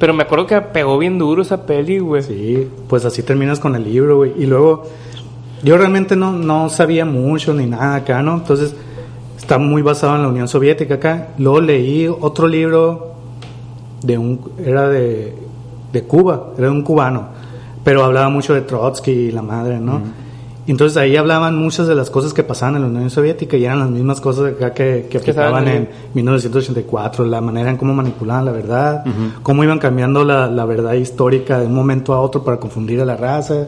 [0.00, 2.22] pero me acuerdo que pegó bien duro esa peli, güey.
[2.22, 4.32] Sí, pues así terminas con el libro, güey.
[4.38, 4.84] Y luego,
[5.62, 8.34] yo realmente no, no sabía mucho ni nada acá, ¿no?
[8.34, 8.74] Entonces,
[9.36, 11.28] está muy basado en la Unión Soviética acá.
[11.36, 13.12] Luego leí otro libro
[14.02, 15.34] de un era de,
[15.92, 17.28] de Cuba, era de un cubano,
[17.84, 20.00] pero hablaba mucho de Trotsky y la madre, ¿no?
[20.66, 23.64] Y Entonces ahí hablaban muchas de las cosas que pasaban en la Unión Soviética y
[23.64, 28.44] eran las mismas cosas acá que, que aplicaban en 1984, la manera en cómo manipulaban
[28.44, 29.04] la verdad,
[29.42, 33.04] cómo iban cambiando la, la verdad histórica de un momento a otro para confundir a
[33.04, 33.66] la raza.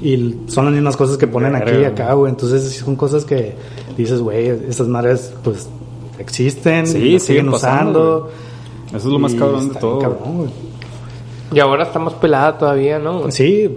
[0.00, 2.30] Y son las mismas cosas que ponen aquí y acá, güey.
[2.30, 3.54] Entonces son cosas que
[3.96, 5.68] dices, güey, esas madres pues
[6.18, 8.30] existen, Sí, y siguen siguen pasando, usando.
[8.88, 9.98] Eso es lo más cabrón de todo.
[10.00, 10.50] cabrón.
[11.52, 13.30] Y ahora está más pelada todavía, ¿no?
[13.30, 13.70] Sí,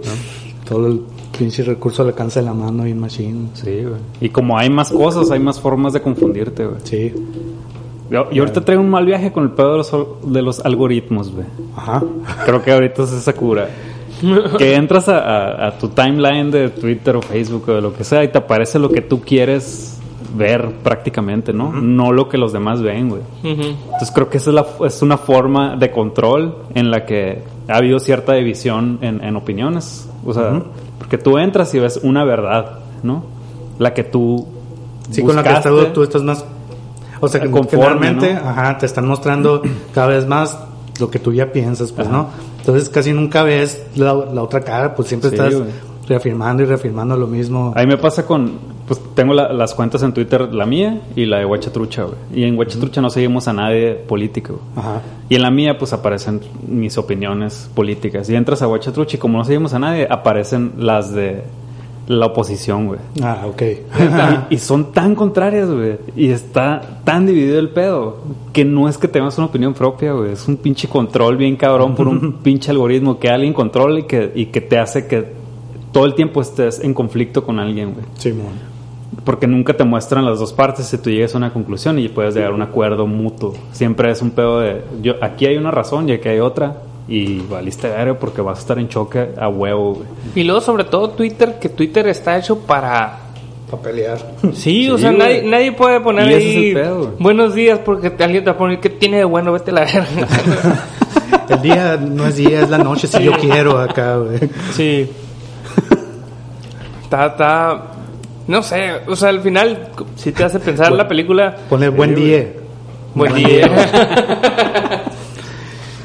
[0.68, 1.02] todo el
[1.38, 3.48] pinche recurso al alcance de la mano y machine.
[3.54, 4.00] Sí, güey.
[4.20, 6.80] Y como hay más cosas, hay más formas de confundirte, güey.
[6.84, 7.12] Sí,
[8.10, 9.92] Yo, yo ahorita traigo un mal viaje con el pedo de los,
[10.32, 11.46] de los algoritmos, güey.
[11.76, 12.02] ajá.
[12.44, 13.68] Creo que ahorita es esa cura.
[14.58, 18.02] Que entras a, a- a tu timeline de Twitter o Facebook o de lo que
[18.02, 20.00] sea y te aparece lo que tú quieres
[20.34, 21.70] ver prácticamente, ¿no?
[21.72, 23.20] No lo que los demás ven, güey.
[23.42, 27.76] Entonces creo que esa es, la, es una forma de control en la que ha
[27.76, 30.08] habido cierta división en, en opiniones.
[30.24, 30.62] O sea,
[30.98, 33.24] porque tú entras y ves una verdad, ¿no?
[33.78, 34.46] La que tú
[35.10, 36.44] Sí, con la que estás, tú estás más...
[37.20, 38.40] O sea, que Conforme, generalmente, ¿no?
[38.50, 39.62] ajá, te están mostrando
[39.94, 40.58] cada vez más
[41.00, 42.16] lo que tú ya piensas, pues, Ajá.
[42.16, 42.28] ¿no?
[42.58, 45.70] Entonces casi nunca ves la, la otra cara, pues siempre Sí, estás güey.
[46.08, 47.72] reafirmando y reafirmando lo mismo.
[47.76, 48.52] A mí me pasa con,
[48.86, 52.16] pues tengo la- las cuentas en Twitter, la mía y la de Huachatrucha, güey.
[52.34, 54.60] Y en Huachatrucha no seguimos a nadie político.
[54.76, 55.02] Ajá.
[55.28, 58.30] Y en la mía, pues aparecen mis opiniones políticas.
[58.30, 61.42] Y entras a Huachatrucha y como no seguimos a nadie, aparecen las de
[62.06, 63.00] la oposición, güey.
[63.20, 63.62] Ah, ok.
[64.50, 65.96] y, y son tan contrarias, güey.
[66.14, 68.18] Y está tan dividido el pedo
[68.52, 70.30] que no es que tengas una opinión propia, güey.
[70.30, 74.30] Es un pinche control bien cabrón por un pinche algoritmo que alguien controla y que,
[74.36, 75.24] y que te hace que
[75.90, 78.04] todo el tiempo estés en conflicto con alguien, güey.
[78.18, 78.75] Simón.
[79.24, 82.34] Porque nunca te muestran las dos partes y tú llegas a una conclusión y puedes
[82.34, 83.54] llegar a un acuerdo mutuo.
[83.72, 86.76] Siempre es un pedo de, yo, aquí hay una razón y aquí hay otra.
[87.08, 90.06] Y valiste verga porque vas a estar en choque a huevo, güey.
[90.34, 93.20] Y luego, sobre todo, Twitter, que Twitter está hecho para.
[93.70, 94.18] Para pelear.
[94.52, 97.78] Sí, o sea, nadie, nadie puede poner Y ese ahí es el pedo, buenos días
[97.84, 100.06] porque te- alguien te va a poner que tiene de bueno, vete a la verga.
[101.48, 104.38] El día no es día, es la noche, si yo quiero acá, güey.
[104.72, 105.08] sí.
[107.02, 107.82] Está, está.
[108.48, 111.56] No sé, o sea, al final, si te hace pensar la película.
[111.68, 112.52] Pone buen día.
[113.14, 113.68] Buen día.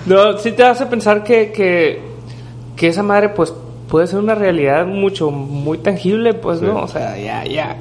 [0.08, 2.02] no, sí te hace pensar que, que,
[2.76, 3.54] que esa madre, pues,
[3.88, 6.82] puede ser una realidad mucho, muy tangible, pues, ¿no?
[6.82, 7.78] O sea, ya, ya.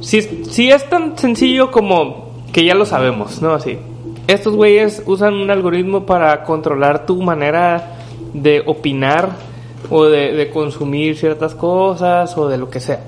[0.00, 3.54] Si, si es tan sencillo como que ya lo sabemos, ¿no?
[3.54, 3.78] Así.
[4.26, 7.96] Estos güeyes usan un algoritmo para controlar tu manera
[8.34, 9.30] de opinar
[9.88, 13.00] o de, de consumir ciertas cosas o de lo que sea.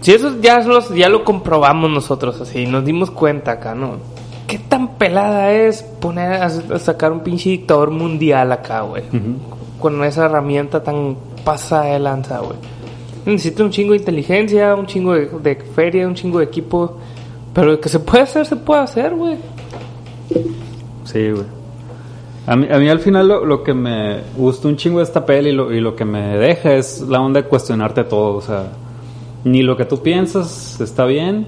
[0.00, 3.96] Si eso ya, los, ya lo comprobamos nosotros, así, nos dimos cuenta acá, ¿no?
[4.46, 9.02] ¿Qué tan pelada es poner a, a sacar un pinche dictador mundial acá, güey?
[9.80, 12.56] Con esa herramienta tan pasada de lanza, güey.
[13.24, 16.96] Necesita un chingo de inteligencia, un chingo de, de feria, un chingo de equipo.
[17.52, 19.36] Pero que se puede hacer, se puede hacer, güey.
[21.04, 21.46] Sí, güey.
[22.46, 25.26] A mí, a mí al final lo, lo que me gusta un chingo de esta
[25.26, 28.36] peli y lo, y lo que me deja es la onda de cuestionarte todo.
[28.36, 28.66] O sea,
[29.46, 31.46] ni lo que tú piensas está bien,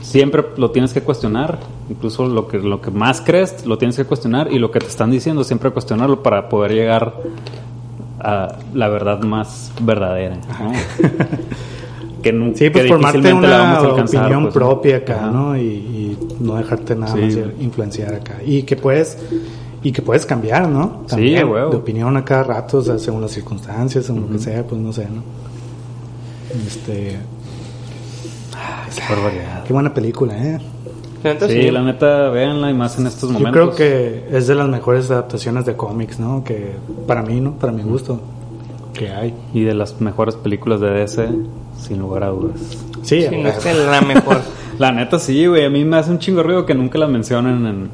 [0.00, 1.58] siempre lo tienes que cuestionar.
[1.90, 4.86] Incluso lo que, lo que más crees lo tienes que cuestionar y lo que te
[4.86, 7.14] están diciendo siempre cuestionarlo para poder llegar
[8.20, 10.36] a la verdad más verdadera.
[10.36, 10.72] ¿no?
[12.22, 15.26] que nu- Sí, pues que formarte la una vamos a alcanzar, opinión pues, propia acá.
[15.32, 15.56] ¿no?
[15.56, 18.38] Y, y no dejarte nada Sí, más influenciar acá.
[18.46, 19.18] Y que puedes
[19.82, 21.00] y que puedes cambiar, ¿no?
[21.06, 21.70] Sí, También, huevo.
[21.72, 24.80] De opinión a cada rato, o sea, según las circunstancias, según lo que sea, pues
[24.80, 25.22] no sé, ¿no?
[26.66, 27.18] Este,
[28.94, 29.64] Qué barbaridad.
[29.64, 30.58] qué buena película, ¿eh?
[31.48, 33.52] Sí, la neta, véanla y más en estos Yo momentos.
[33.52, 36.42] creo que es de las mejores adaptaciones de cómics, ¿no?
[36.42, 36.72] Que
[37.06, 37.52] para mí, ¿no?
[37.52, 38.20] Para mi gusto,
[38.92, 39.32] que hay.
[39.54, 41.28] Y de las mejores películas de DC,
[41.80, 42.58] sin lugar a dudas.
[43.02, 44.40] Sí, Sí, no es la mejor.
[44.78, 45.64] La neta, sí, güey.
[45.66, 47.90] A mí me hace un chingo ruido que nunca la mencionen en...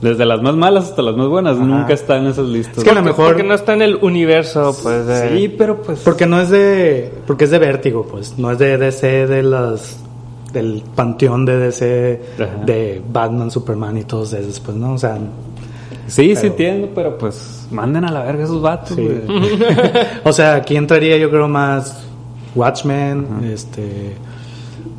[0.00, 1.56] Desde las más malas hasta las más buenas.
[1.56, 2.78] Nunca está en esas listas.
[2.78, 5.06] Es que a lo mejor- Porque no está en el universo, pues.
[5.06, 6.00] de- Sí, pero pues...
[6.00, 7.10] Porque no es de.
[7.26, 8.38] Porque es de vértigo, pues.
[8.38, 9.98] No es de DC, de las.
[10.52, 12.64] Del panteón de DC, Ajá.
[12.64, 14.92] de Batman, Superman y todos esos, pues, ¿no?
[14.94, 15.18] O sea.
[16.08, 17.66] Sí, sí entiendo, pero pues...
[17.70, 19.08] Manden a la verga esos vatos, Sí.
[20.24, 22.04] o sea, aquí entraría yo creo más
[22.54, 24.14] Watchmen, este.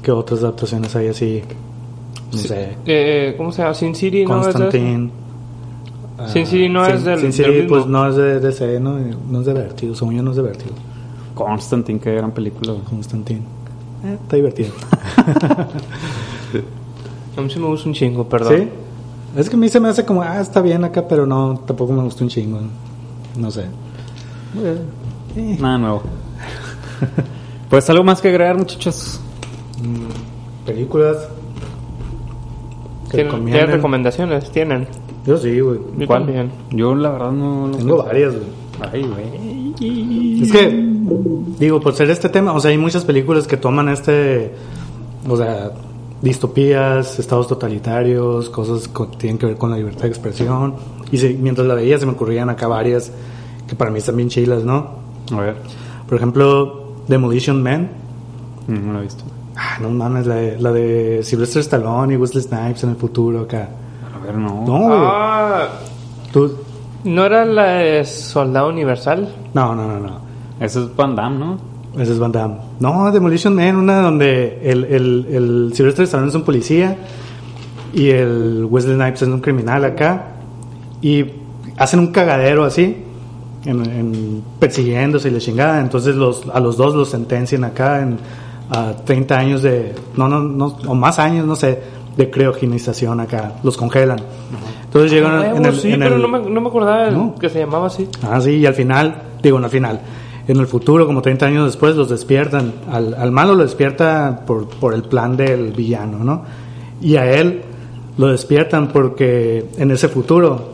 [0.04, 1.44] ¿Qué otras adaptaciones hay así?
[2.32, 2.78] No sé.
[2.86, 3.74] Eh, ¿Cómo se llama?
[3.74, 4.40] Sin City, ¿no?
[4.42, 5.10] es de- Constantine.
[6.34, 7.70] Sin City no Sin- es del- Sin del City, mismo.
[7.70, 8.98] pues no es de DC, no,
[9.30, 10.72] no es de Vértigo, según yo no es de Vértigo.
[11.36, 12.74] Constantine, qué gran película.
[12.90, 13.42] Constantine.
[14.04, 14.70] Eh, está divertido.
[17.38, 18.54] A mí sí me gusta un chingo, perdón.
[18.58, 18.68] ¿Sí?
[19.40, 21.94] Es que a mí se me hace como, ah, está bien acá, pero no, tampoco
[21.94, 22.60] me gustó un chingo.
[23.38, 23.66] No sé.
[25.36, 26.02] Eh, Nada nuevo.
[27.70, 29.20] pues algo más que agregar, muchachos.
[30.66, 31.30] películas.
[33.10, 33.54] Que ¿Tienen, recomienden.
[33.62, 34.52] ¿tienen recomendaciones?
[34.52, 34.88] ¿Tienen?
[35.26, 35.80] Yo sí, güey.
[35.98, 36.24] Yo ¿Cuál?
[36.26, 36.52] también.
[36.72, 38.48] Yo la verdad no lo Tengo varias, güey.
[38.92, 40.42] Ay, güey.
[40.44, 40.70] Es que,
[41.60, 44.52] digo, por ser este tema, o sea, hay muchas películas que toman este,
[45.28, 45.72] o sea,
[46.22, 50.76] distopías, estados totalitarios, cosas que tienen que ver con la libertad de expresión.
[51.12, 53.12] Y se- mientras la veía se me ocurrían acá varias
[53.68, 54.96] que para mí están bien chilas, ¿no?
[55.32, 55.56] A ver.
[56.08, 57.90] Por ejemplo, Demolition Man.
[58.68, 59.24] Mm, No lo he visto.
[59.58, 63.42] Ah, no mames, la de, la de Sylvester Stallone y Wesley Snipes en el futuro
[63.42, 63.70] acá.
[64.16, 64.64] A ver, no.
[64.68, 65.00] No, güey.
[65.12, 65.68] Ah,
[66.32, 66.54] Tú-
[67.04, 69.28] ¿no era la de Soldado Universal?
[69.54, 70.20] no, no, no, no.
[70.60, 71.58] Eso es Van Damme, ¿no?
[72.00, 72.56] Ese es Van Damme.
[72.80, 76.96] No, Demolition Man, una donde el, el, el Sylvester Stallone es un policía
[77.94, 80.28] y el Wesley Snipes es un criminal acá
[81.02, 81.26] y
[81.78, 83.04] hacen un cagadero así,
[83.66, 85.80] en, en- persiguiéndose y la chingada.
[85.82, 88.18] Entonces los, a los dos los sentencian acá en
[88.70, 91.80] a 30 años de, no, no, no, o más años, no sé,
[92.18, 94.20] de criogenización acá, los congelan.
[94.86, 97.36] Entonces llegan Ah, en el, sí, en pero el- no, me, no me acordaba No.
[97.36, 98.08] que se llamaba así.
[98.24, 100.02] Ah, sí, y al final, digo, no al final,
[100.48, 102.74] en el futuro, como 30 años después, los despiertan.
[102.92, 106.44] Al, al malo lo despierta por, por el plan del villano, ¿no?
[107.02, 107.62] Y a él
[108.18, 110.70] lo despiertan porque en ese futuro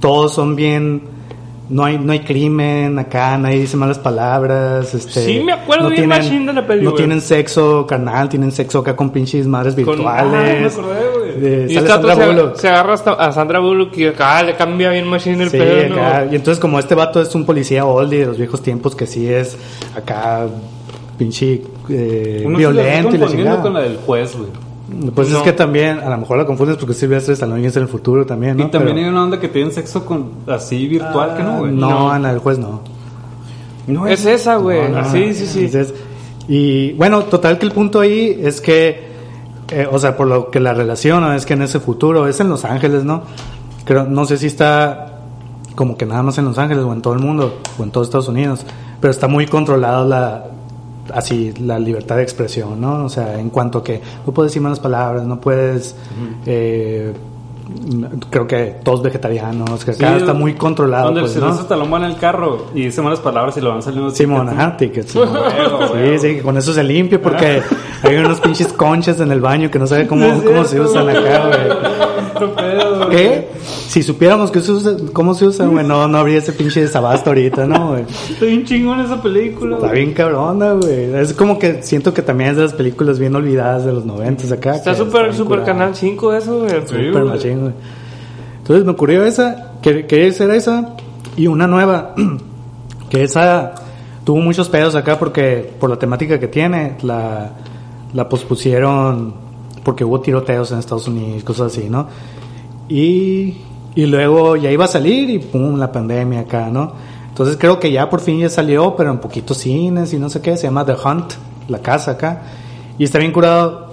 [0.00, 1.15] todos son bien...
[1.68, 4.94] No hay, no hay crimen acá, nadie dice malas palabras.
[4.94, 8.78] Este, Sí, me acuerdo bien machín de la peli, No tienen sexo carnal, tienen sexo
[8.78, 10.76] acá con pinches madres Con- virtuales.
[10.78, 11.32] Ah, me acordé.
[11.40, 12.56] De- Y sale este Sandra se, Bullock.
[12.56, 15.96] se agarra hasta a Sandra Bullock y acá le cambia bien machine el Sí, pedo.
[15.96, 16.06] ¿no?
[16.06, 16.26] acá.
[16.30, 19.28] Y entonces como este vato es un policía oldie de los viejos tiempos que sí
[19.28, 19.56] es
[19.96, 20.46] acá
[21.18, 23.62] pinche eh, violento se y la la está confundiendo chingada.
[23.62, 24.50] con la del juez, güey.
[25.14, 25.38] Pues No.
[25.38, 28.24] es que también a lo mejor la confundes porque Silvestre Stallone es en el futuro
[28.24, 28.64] también, ¿no?
[28.66, 31.72] Y también Pero- hay una onda que tienen sexo con así virtual, que no, güey.
[31.72, 32.80] no, la del juez no.
[33.88, 34.88] No Es esa, güey.
[34.90, 35.64] No, no, sí, sí, sí.
[35.66, 35.94] entonces,
[36.48, 39.06] y bueno, total que el punto ahí es que,
[39.70, 42.48] eh, o sea, por lo que la relaciona es que en ese futuro es en
[42.48, 43.22] Los Ángeles, ¿no?
[43.84, 45.18] Creo, no sé si está
[45.74, 48.06] como que nada más en Los Ángeles o en todo el mundo o en todos
[48.06, 48.64] Estados Unidos,
[49.00, 50.44] pero está muy controlada la
[51.12, 53.04] así la libertad de expresión, ¿no?
[53.04, 55.96] O sea, en cuanto a que no puedes decir malas palabras, no puedes
[56.46, 57.12] eh,
[58.30, 61.54] creo que todos vegetarianos, que acá está muy controlado, Donde pues, el ¿no?
[61.54, 64.10] Stallone va en el carro y dice malas palabras y lo van saliendo.
[64.10, 65.16] Simón, ajá, tickets.
[65.96, 67.62] Sí, sí, con eso se limpia porque
[68.02, 71.46] hay unos pinches conchas en el baño que no sabe cómo, cómo se usan acá,
[71.46, 73.10] güey.
[73.10, 73.48] ¿Qué?
[73.88, 77.30] Si supiéramos que se usa, cómo se usan, güey, no, no habría ese pinche desabasto
[77.30, 78.04] ahorita, ¿no, güey?
[78.30, 79.76] Está bien chingón esa película.
[79.76, 81.14] Está bien cabrona, güey.
[81.14, 84.52] Es como que siento que también es de las películas bien olvidadas de los noventas
[84.52, 84.76] acá.
[84.76, 85.64] Está súper, súper.
[85.64, 86.70] Canal 5 eso, güey.
[86.86, 87.72] Súper machín, güey.
[88.58, 90.96] Entonces me ocurrió esa, que quería hacer esa
[91.36, 92.14] y una nueva,
[93.10, 93.74] que esa
[94.24, 97.52] tuvo muchos pedos acá porque por la temática que tiene, la,
[98.16, 99.34] la pospusieron
[99.84, 102.08] porque hubo tiroteos en Estados Unidos, cosas así, ¿no?
[102.88, 103.58] Y,
[103.94, 106.92] y luego ya iba a salir y pum, la pandemia acá, ¿no?
[107.28, 110.40] Entonces creo que ya por fin ya salió, pero en poquitos cines y no sé
[110.40, 111.34] qué, se llama The Hunt,
[111.68, 112.42] la casa acá.
[112.98, 113.90] Y está bien curado,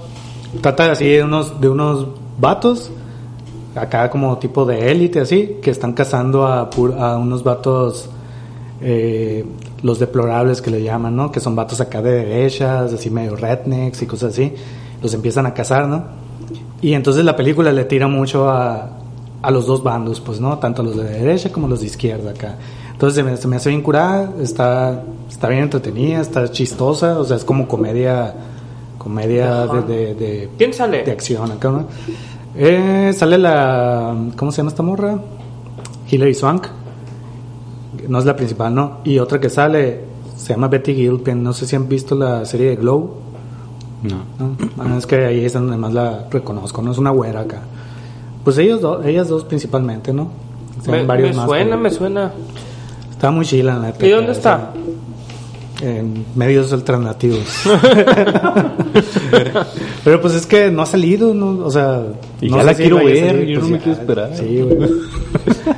[0.62, 2.08] trata así de unos, de unos
[2.40, 2.90] vatos,
[3.76, 6.70] acá como tipo de élite así, que están cazando a,
[7.18, 8.10] unos vatos,
[8.80, 9.46] eh,
[9.84, 11.32] los deplorables que le llaman, ¿no?
[11.32, 14.54] Que son vatos acá de derechas, así medio rednecks y cosas así.
[15.02, 16.06] Los empiezan a cazar, ¿no?
[16.82, 18.90] Y entonces la película le tira mucho a,
[19.42, 20.58] a los dos bandos, pues, ¿no?
[20.58, 22.56] Tanto los de derecha como los de izquierda acá.
[22.94, 27.26] Entonces se me, se me hace bien curada, está, está bien entretenida, está chistosa, o
[27.26, 28.34] sea, es como comedia,
[28.98, 31.04] comedia de, de, de, ¿Quién sale?
[31.04, 31.88] de acción acá, ¿no?
[32.56, 35.20] Eh, sale la, ¿cómo se llama esta morra?
[36.10, 36.68] Hilary Swank.
[38.08, 39.00] No es la principal, ¿no?
[39.04, 40.02] Y otra que sale
[40.38, 41.44] se llama Betty Gilpin.
[41.44, 43.16] No sé si han visto la serie de Glow.
[44.04, 44.18] No.
[44.38, 44.58] ¿no?
[44.78, 46.92] Ah, es que ahí es donde más la reconozco, ¿no?
[46.92, 47.62] Es una güera acá.
[48.44, 50.30] Pues ellos dos, ellas dos principalmente, ¿no?
[50.82, 52.32] Se Me, varios me más, suena, pero- me suena.
[53.12, 54.72] Está muy chila, la neta, ¿Y dónde está?
[55.82, 57.64] En medios alternativos.
[60.04, 61.66] Pero pues es que no ha salido, ¿no?
[61.66, 62.04] O sea...
[62.42, 63.84] Y no ya la quiero ver, salir, yo pues no me ya.
[63.84, 64.32] quiero esperar.
[64.36, 64.90] Sí, güey.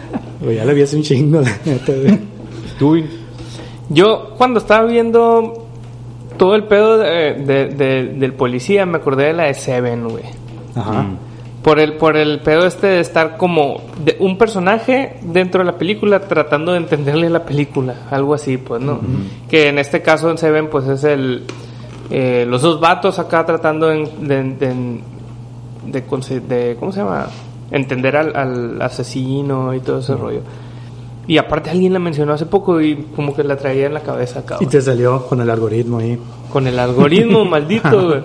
[0.51, 2.19] Ya la vi hace un chingo, la neta, güey.
[2.79, 2.97] Tú,
[3.89, 5.65] Yo, cuando estaba viendo
[6.37, 10.23] todo el pedo de- de- de- del policía, me acordé de la de Seven, güey.
[10.75, 11.03] Ajá.
[11.03, 11.17] Mm.
[11.63, 15.77] Por el, por el pedo este de estar como de un personaje dentro de la
[15.79, 18.99] película tratando de entenderle la película, algo así, pues, ¿no?
[19.49, 21.43] Que en este caso en Seven, pues es el,
[22.11, 24.73] eh, los dos vatos acá tratando en- de, de,
[25.87, 26.01] de
[26.47, 27.27] de- ¿cómo se llama?
[27.72, 30.41] Entender al, al asesino y todo ese rollo.
[31.28, 34.39] Y aparte alguien la mencionó hace poco y como que la traía en la cabeza
[34.41, 34.57] acá.
[34.59, 36.20] Y te salió con el algoritmo ahí.
[36.51, 38.22] Con el algoritmo maldito, güey.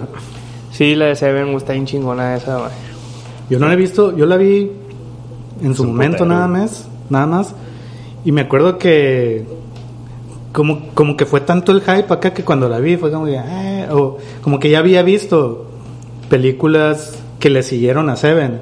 [0.70, 2.70] Sí, la de Seven está bien chingona esa, güey.
[3.48, 4.70] Yo no la he visto, yo la vi
[5.62, 7.54] en su un momento nada más, nada más.
[8.24, 9.46] Y me acuerdo que
[10.52, 13.38] como, como que fue tanto el hype acá que cuando la vi fue como que,
[13.38, 15.66] "Ah", o como que ya había visto
[16.28, 18.60] películas que le siguieron a Seven,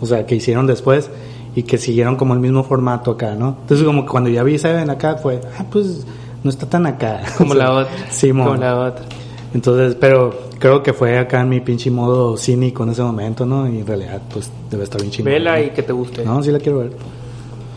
[0.00, 1.10] o sea, que hicieron después
[1.54, 3.56] y que siguieron como el mismo formato acá, ¿no?
[3.62, 6.06] Entonces como que cuando ya vi Seven acá fue, ah, pues
[6.42, 7.20] no está tan acá.
[7.38, 8.10] Como O sea, la otra.
[8.10, 8.44] Sí, mo.
[8.44, 9.04] Como la otra.
[9.52, 13.68] Entonces, pero creo que fue acá en mi pinche modo cínico en ese momento, ¿no?
[13.68, 15.32] Y en realidad, pues debe estar bien chingón.
[15.32, 16.24] Vela y que te guste.
[16.24, 16.92] No, sí la quiero ver.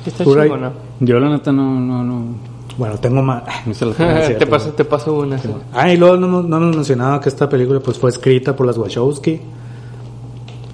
[0.05, 0.71] Está chingona.
[0.99, 2.25] Yo la neta no, no, no.
[2.77, 3.43] Bueno, tengo más.
[3.99, 5.37] Ah, te, paso, te paso una.
[5.37, 5.49] sí.
[5.73, 8.77] Ah, y luego no, no hemos mencionado que esta película pues fue escrita por las
[8.77, 9.39] Wachowski.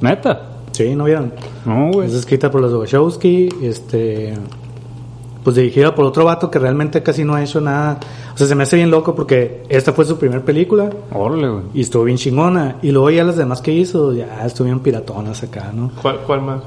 [0.02, 0.59] Neta.
[0.80, 1.34] Sí, ¿no vieron?
[1.66, 2.08] No, güey.
[2.08, 4.34] Es escrita por las Wachowski, este...
[5.44, 8.00] Pues dirigida por otro vato que realmente casi no ha hecho nada.
[8.34, 11.64] O sea, se me hace bien loco porque esta fue su primera película Órale, güey.
[11.74, 12.78] y estuvo bien chingona.
[12.82, 15.92] Y luego ya las demás que hizo, ya estuvieron piratonas acá, ¿no?
[16.02, 16.62] ¿Cuál, ¿Cuál más?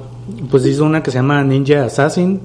[0.50, 2.38] Pues hizo una que se llama Ninja Assassin.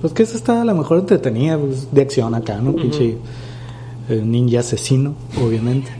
[0.00, 2.72] Pues que esa está a lo mejor entretenida, pues, de acción acá, ¿no?
[2.72, 3.18] Pinche
[4.08, 5.12] eh, ninja asesino,
[5.44, 5.90] obviamente.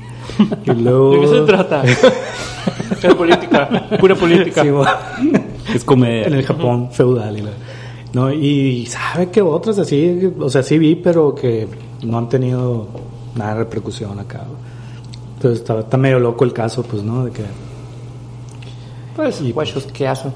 [0.64, 1.12] Y luego...
[1.14, 1.82] ¿De qué se trata?
[3.02, 3.68] es política,
[4.00, 4.62] pura política.
[4.62, 4.90] Sí, bueno,
[5.74, 6.26] Es comedia.
[6.26, 7.38] en el Japón feudal.
[7.38, 7.50] Y, la-
[8.12, 11.68] no, y sabe que otras así, o sea, sí vi, pero que
[12.02, 12.88] no han tenido
[13.34, 14.44] nada de repercusión acá.
[15.36, 17.24] Entonces está, está medio loco el caso, pues, ¿no?
[17.26, 17.42] De que...
[19.16, 20.32] Pues, Y- guachos, ¿qué hacen?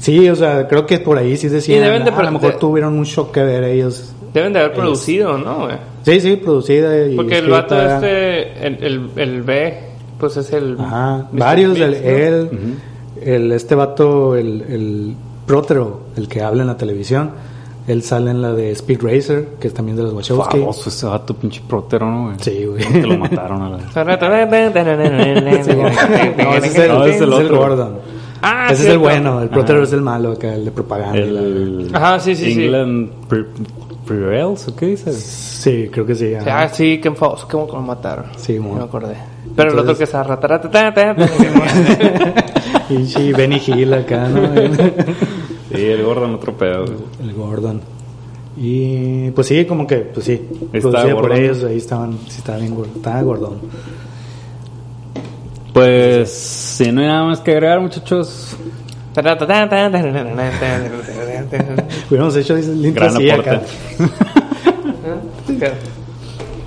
[0.00, 2.32] Sí, o sea, creo que por ahí sí decían, Y deben de "Ah, a lo
[2.32, 4.12] mejor de- tuvieron mucho que ver ellos.
[4.32, 4.80] Deben de haber Ellos.
[4.84, 5.60] producido, ¿no?
[5.64, 5.76] güey?
[6.12, 9.78] Sí, sí, producida y Porque el vato este, el, el, el B,
[10.18, 10.76] pues es el...
[10.80, 11.38] Ajá, Mr.
[11.38, 12.08] varios, Smith, el, ¿no?
[12.10, 12.50] él,
[13.22, 15.14] el, este vato, el, el
[15.46, 17.30] Prótero, el que habla en la televisión,
[17.86, 20.58] él sale en la de Speed Racer, que es también de los Wachowski.
[20.58, 22.36] Famoso ese vato, pinche protero, ¿no, güey?
[22.40, 22.84] Sí, güey.
[22.84, 23.78] Que lo mataron a la...
[25.42, 25.78] No, ese es el,
[26.36, 27.56] No, ese es el ese es el otro.
[27.58, 27.92] Gordon.
[28.42, 29.00] Ah, ese es el cierto.
[29.00, 31.18] bueno, el Prótero es el malo, acá, el de propaganda.
[31.18, 31.90] la- El...
[31.92, 32.64] Ajá, sí, sí, sí.
[32.64, 33.44] England Pre-
[34.08, 35.16] Prevails, ¿o qué dices?
[35.16, 36.34] Sí, creo que sí.
[36.34, 36.62] ajá.
[36.62, 38.26] Ah, sí, Ken Fox, ¿cómo lo mataron?
[38.36, 39.14] Sí, No me acordé.
[39.54, 41.16] Pero el otro que Entonces- está ratarata,
[42.90, 44.40] Y sí, Benny Hill acá, ¿no?
[45.74, 46.86] Sí, el Gordon otro pedo.
[47.20, 47.82] el Gordon.
[48.56, 50.36] Y pues sí, como que, pues sí,
[50.72, 53.58] producida por ellos, ahí estaban, sí estaba bien gordo, estaba Gordon.
[55.72, 58.56] Pues, si no hay nada más que agregar, muchachos.
[62.08, 63.50] Hubiéramos hecho el intro Gran así aporte.
[63.50, 63.62] acá.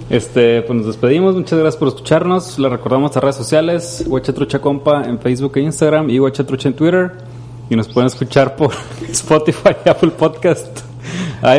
[0.10, 1.36] Este, pues nos despedimos.
[1.36, 2.60] Muchas gracias por escucharnos.
[2.60, 7.12] Les recordamos nuestras redes sociales: Huachatrucha Compa en Facebook e Instagram y Huachatrucha en Twitter.
[7.70, 8.72] Y nos pueden escuchar por
[9.10, 10.82] Spotify, Apple Podcast,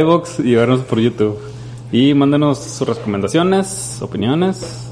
[0.01, 1.39] iBox y vernos por YouTube.
[1.93, 4.91] Y mándenos sus recomendaciones, opiniones.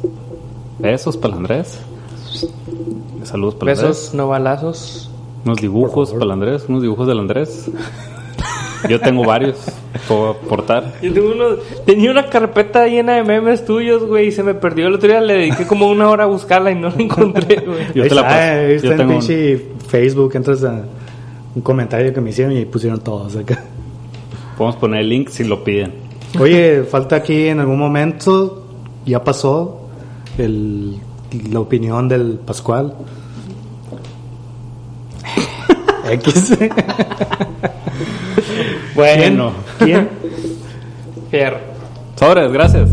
[0.78, 1.80] Besos para el Andrés.
[3.24, 3.88] Saludos para Andrés.
[3.88, 5.09] Besos, no balazos.
[5.44, 7.70] Unos dibujos para el Andrés, unos dibujos del Andrés.
[8.88, 9.56] Yo tengo varios,
[10.08, 10.94] puedo aportar.
[11.02, 14.86] Yo tengo uno- tenía una carpeta llena de memes tuyos, güey, y se me perdió.
[14.86, 17.86] El otro día le dediqué como una hora a buscarla y no la encontré, güey.
[17.94, 18.40] Yo te la está, paso.
[18.40, 20.82] está Yo en tengo un- pinche Facebook, entras a
[21.54, 23.62] un comentario que me hicieron y pusieron todos acá.
[24.56, 25.92] Podemos poner el link si lo piden.
[26.38, 28.64] Oye, falta aquí en algún momento,
[29.04, 29.88] ya pasó
[30.38, 30.96] el,
[31.50, 32.94] la opinión del Pascual.
[36.12, 36.58] X.
[38.94, 39.52] Bueno.
[39.78, 40.08] ¿Quién?
[41.30, 41.58] Fierro.
[42.16, 42.88] Sobres, gracias.